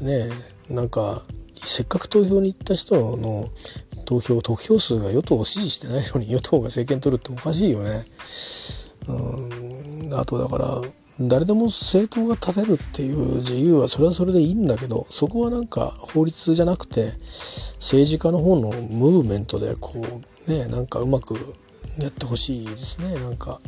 [0.00, 0.28] ね
[0.70, 1.22] なんか
[1.56, 3.48] せっかく投票に行った人の
[4.04, 8.04] 投票得票数が与党を支持してないのに与党が政権取るっておかしいよね。
[9.08, 9.12] う
[10.08, 10.14] ん。
[10.14, 10.82] あとだから
[11.18, 17.12] 誰でも政党が立てるっていう自由はそれはそれでいいんだけどそこはなんか法律じゃなくて
[17.80, 20.04] 政治家の方のムーブメントでこ
[20.46, 21.34] うねなんかうまく
[21.98, 23.14] やってほしいですね。
[23.14, 23.60] なんか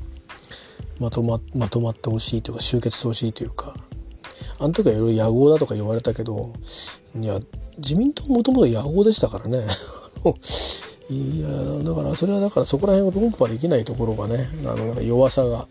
[1.00, 3.74] まとままとまってほしいというか集結してほしいというか。
[4.58, 6.52] あの時はいろいろ野合だとか言われたけど
[7.14, 7.38] いや
[7.78, 9.64] 自民党もともと野合でしたからね。
[11.10, 11.48] いや
[11.84, 15.66] だからそれはだからそこら辺を論破できないところがねあの弱さが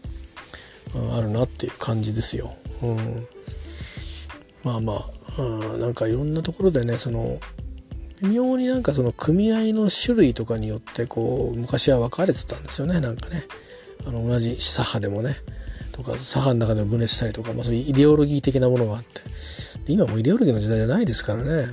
[1.16, 2.56] あるなっていう感じですよ。
[2.82, 3.28] うん、
[4.64, 7.40] まあまあ、うん、なんかいろんなところでねその
[8.24, 13.44] 微妙になんかその組合の種類とかによってこう昔は分かれてたんですよねなんかね。
[14.08, 15.36] あの同じ左派でもね。
[15.98, 19.22] とか左派の中でも分裂したりとか、まあ、そういうイデオロギー的なものがあって。
[19.86, 21.66] で今もイデオロギーの時代じゃないですからね、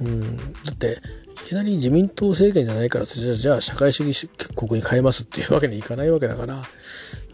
[0.00, 0.98] うん、だって
[1.34, 6.62] いきなり自民党政権じゃないからじゃじゃあ社会主義国に変えますっていうわけにいかないわけだから。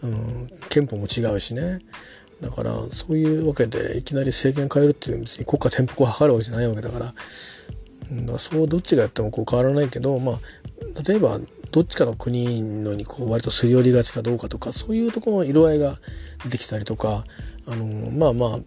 [0.01, 1.79] うん、憲法も違うしね。
[2.41, 7.05] だからそういうわけでいきなり政権変えるっていう別に国家転覆を図るわけじゃないわけだから。
[7.07, 10.39] だからそうどっちがやってもこう変わらないけどまあ
[11.05, 11.39] 例えば
[11.71, 15.97] どっちかの国のにこう割とすり寄りがちかどうかとかそういうところの色合いが
[16.43, 17.23] 出てきたりとか
[17.67, 18.59] あのまあまあ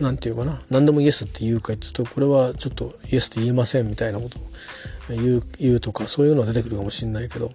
[0.00, 4.42] 何て言うかな何でもイエスって言うかって言うとこれはちょっとイエスって言えませんみたいなことを
[5.16, 7.52] 言う言うとかそういうのは出てくるかもしれないけど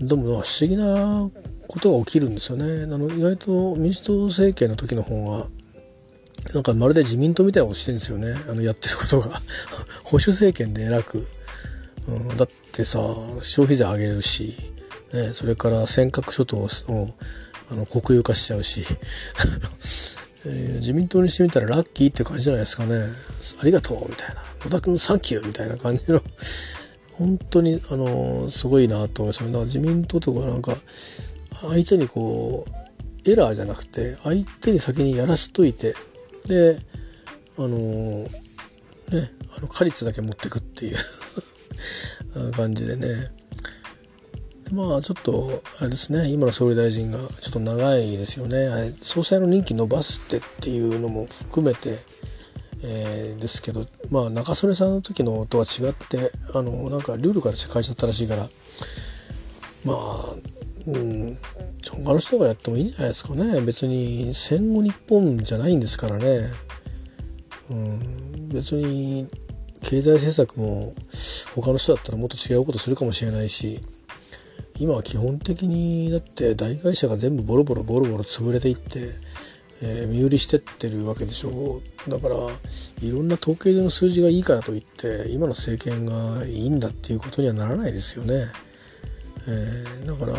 [0.00, 1.30] でも不思議な
[1.68, 2.84] ことが起きるんですよね。
[2.92, 5.46] あの意外と民主党政権の時の方が
[6.54, 9.40] なんかまるで自民党みたいなことしてるんですよねあのやってることが
[10.04, 11.24] 保守政権で偉く、
[12.36, 12.98] だってさ
[13.42, 14.54] 消費税上げるし、
[15.12, 16.68] ね、それから尖閣諸島を
[17.70, 18.84] あの国有化しちゃうし。
[20.46, 22.96] えー、自民党にしてみたらラッキーって感じじゃないですかね。
[23.60, 24.36] ありがとうみたいな。
[24.64, 26.22] 野田君サンキューみたいな感じの。
[27.12, 30.78] 本当にあのすごいなと思いますよ自民党とかなんか
[31.60, 35.94] 相手にこうエラーじゃなくて相手に先にやらしといて。
[36.46, 36.78] で
[37.58, 38.30] あのね
[39.56, 40.96] あの果実だけ持ってくっていう。
[42.56, 43.06] 感じでね。
[44.72, 46.30] まあちょっとあれですね。
[46.30, 48.68] 今の総理大臣がちょっと長いですよね。
[48.68, 51.98] あれ総裁の任期伸ばしてっていうのも含めて、
[52.84, 58.48] えー、ですけどまあ中曽根さんの時のとは違ってあのなんかルールから変えちゃったらしいから。
[59.84, 60.34] まあ
[60.86, 61.36] うん
[61.82, 63.60] 他の人がやってもいいんじゃないですかね。
[63.60, 66.40] 別に戦後日本じゃないんですからね、
[67.70, 69.28] うん、別に
[69.82, 70.92] 経済政策も
[71.54, 73.80] 他の人だったらもっと違うことするかもしれないし
[74.78, 79.00] 今は基本的にだって大会社が全部ボロボロボロボロ潰れていって、
[79.82, 82.36] えー、身売りしてってるわけでしょだから
[83.02, 88.46] いろんな統計での数字がいいからといって今の政権がいいんだっていうことにはならないですよね。
[89.48, 90.38] えー、だから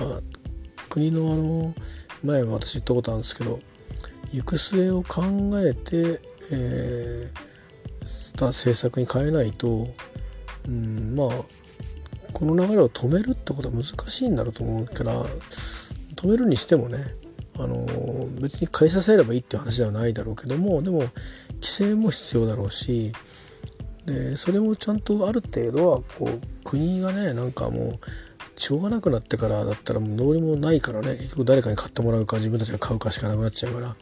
[0.90, 1.74] 国のあの
[2.24, 3.60] 前も私言ったことあるんですけど
[4.32, 5.24] 行く末を考
[5.56, 6.20] えて、
[6.52, 7.51] えー、
[8.06, 9.88] した政策に変えないと、
[10.68, 11.30] うん、まあ
[12.34, 15.26] この流れを止めるってことは難しいんだろうと思うから
[16.16, 16.98] 止めるにしてもね
[17.58, 17.86] あの
[18.40, 21.00] 別に買いさせればいいっていう話ではないだろうけどもでも
[21.56, 23.12] 規制も必要だろうし
[24.06, 28.00] でそれもちゃんとある程度はこう国がねなんかもう
[28.60, 33.96] しょうがなくなってからだったらもうどうにもないからね結局誰かに買ってもらうか自分たちが買うかしかなくなっちゃうから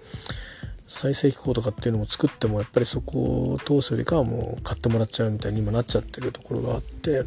[0.89, 7.21] 再生機構とかっていうのも作ってもやっぱりそこを通すよりかはもう買ってもらっちゃうみたいに今なっちゃってるところがあって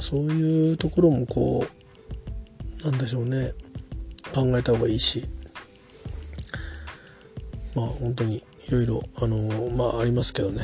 [0.00, 3.52] そういうところもこうなんでしょうね
[4.34, 5.22] 考えた方がいいし
[7.76, 10.62] まあ本当にいろいろあのまあありますけどね、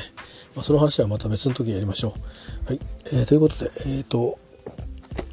[0.57, 2.15] まあ、その話はまた別の時にやりましょ
[2.65, 2.67] う。
[2.67, 2.81] はい、
[3.13, 4.39] えー、ということでえっ、ー、と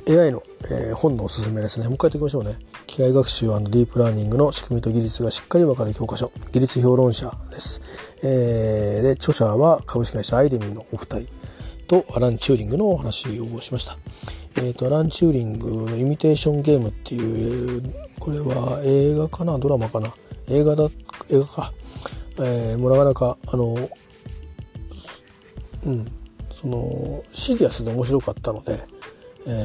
[0.07, 1.88] AI の、えー、本のおすすめですね。
[1.88, 2.57] もう一回言っておきましょうね。
[2.97, 6.31] 機械学習ディープラーニングの仕組みと技術がしっかりわかる教科書。
[6.51, 8.15] 技術評論者です。
[8.23, 11.27] えー、で、著者は株式会社アイデミーのお二人。
[11.85, 13.99] とアラン・チューリングのお話をしました。
[14.55, 17.83] えっ、ー、と、アラン・チューリングのイミテーションゲームっていう、
[18.19, 19.59] これは映画かな？
[19.59, 20.11] ドラマかな？
[20.47, 20.89] 映画だ、
[21.29, 21.71] 映画か。
[22.39, 23.77] えー、もうなかなか、あの、
[25.85, 26.07] うん、
[26.51, 28.79] その、シリアスで面白かったので、
[29.45, 29.63] えー、え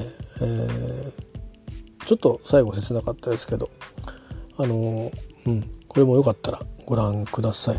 [1.08, 1.31] ー、
[2.07, 3.70] ちょっと最後切なかったですけど、
[4.59, 5.11] あの、
[5.46, 7.76] うん、これもよかったらご覧ください。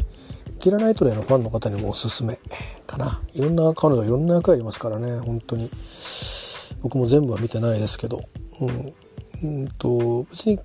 [0.59, 2.39] キラナイトレイのファンの方にもおすすめ
[2.87, 3.21] かな。
[3.33, 5.69] いろんな彼女いろんな役ありますからね本当に。
[6.83, 8.21] 僕も全部は見てないですけど、
[8.61, 8.93] うん、
[9.61, 10.59] うんと別に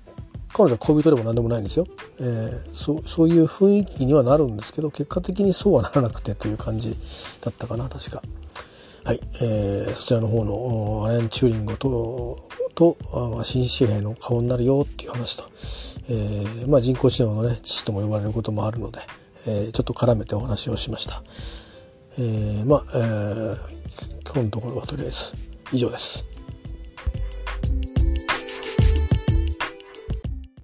[0.53, 1.87] 彼女は恋人でも何でもないんですよ、
[2.19, 6.91] えー、そそういう雰囲気にはなるんですけど結果的にそうはならなくてという感じ
[7.41, 8.21] だったかな確か。
[9.05, 12.49] はい、えー、そちらの方のアレン・チューリングと
[12.79, 12.95] と
[13.43, 15.43] 新紙幣の顔になるよっていう話と、
[16.09, 19.01] えー、まあ、人工知能のね父とも呼ばれることもあるので、
[19.45, 21.21] えー、ちょっと絡めてお話をしました。
[22.17, 23.57] えー、まあ、えー、
[24.23, 25.33] 今日のところはとりあえず
[25.73, 26.25] 以上です。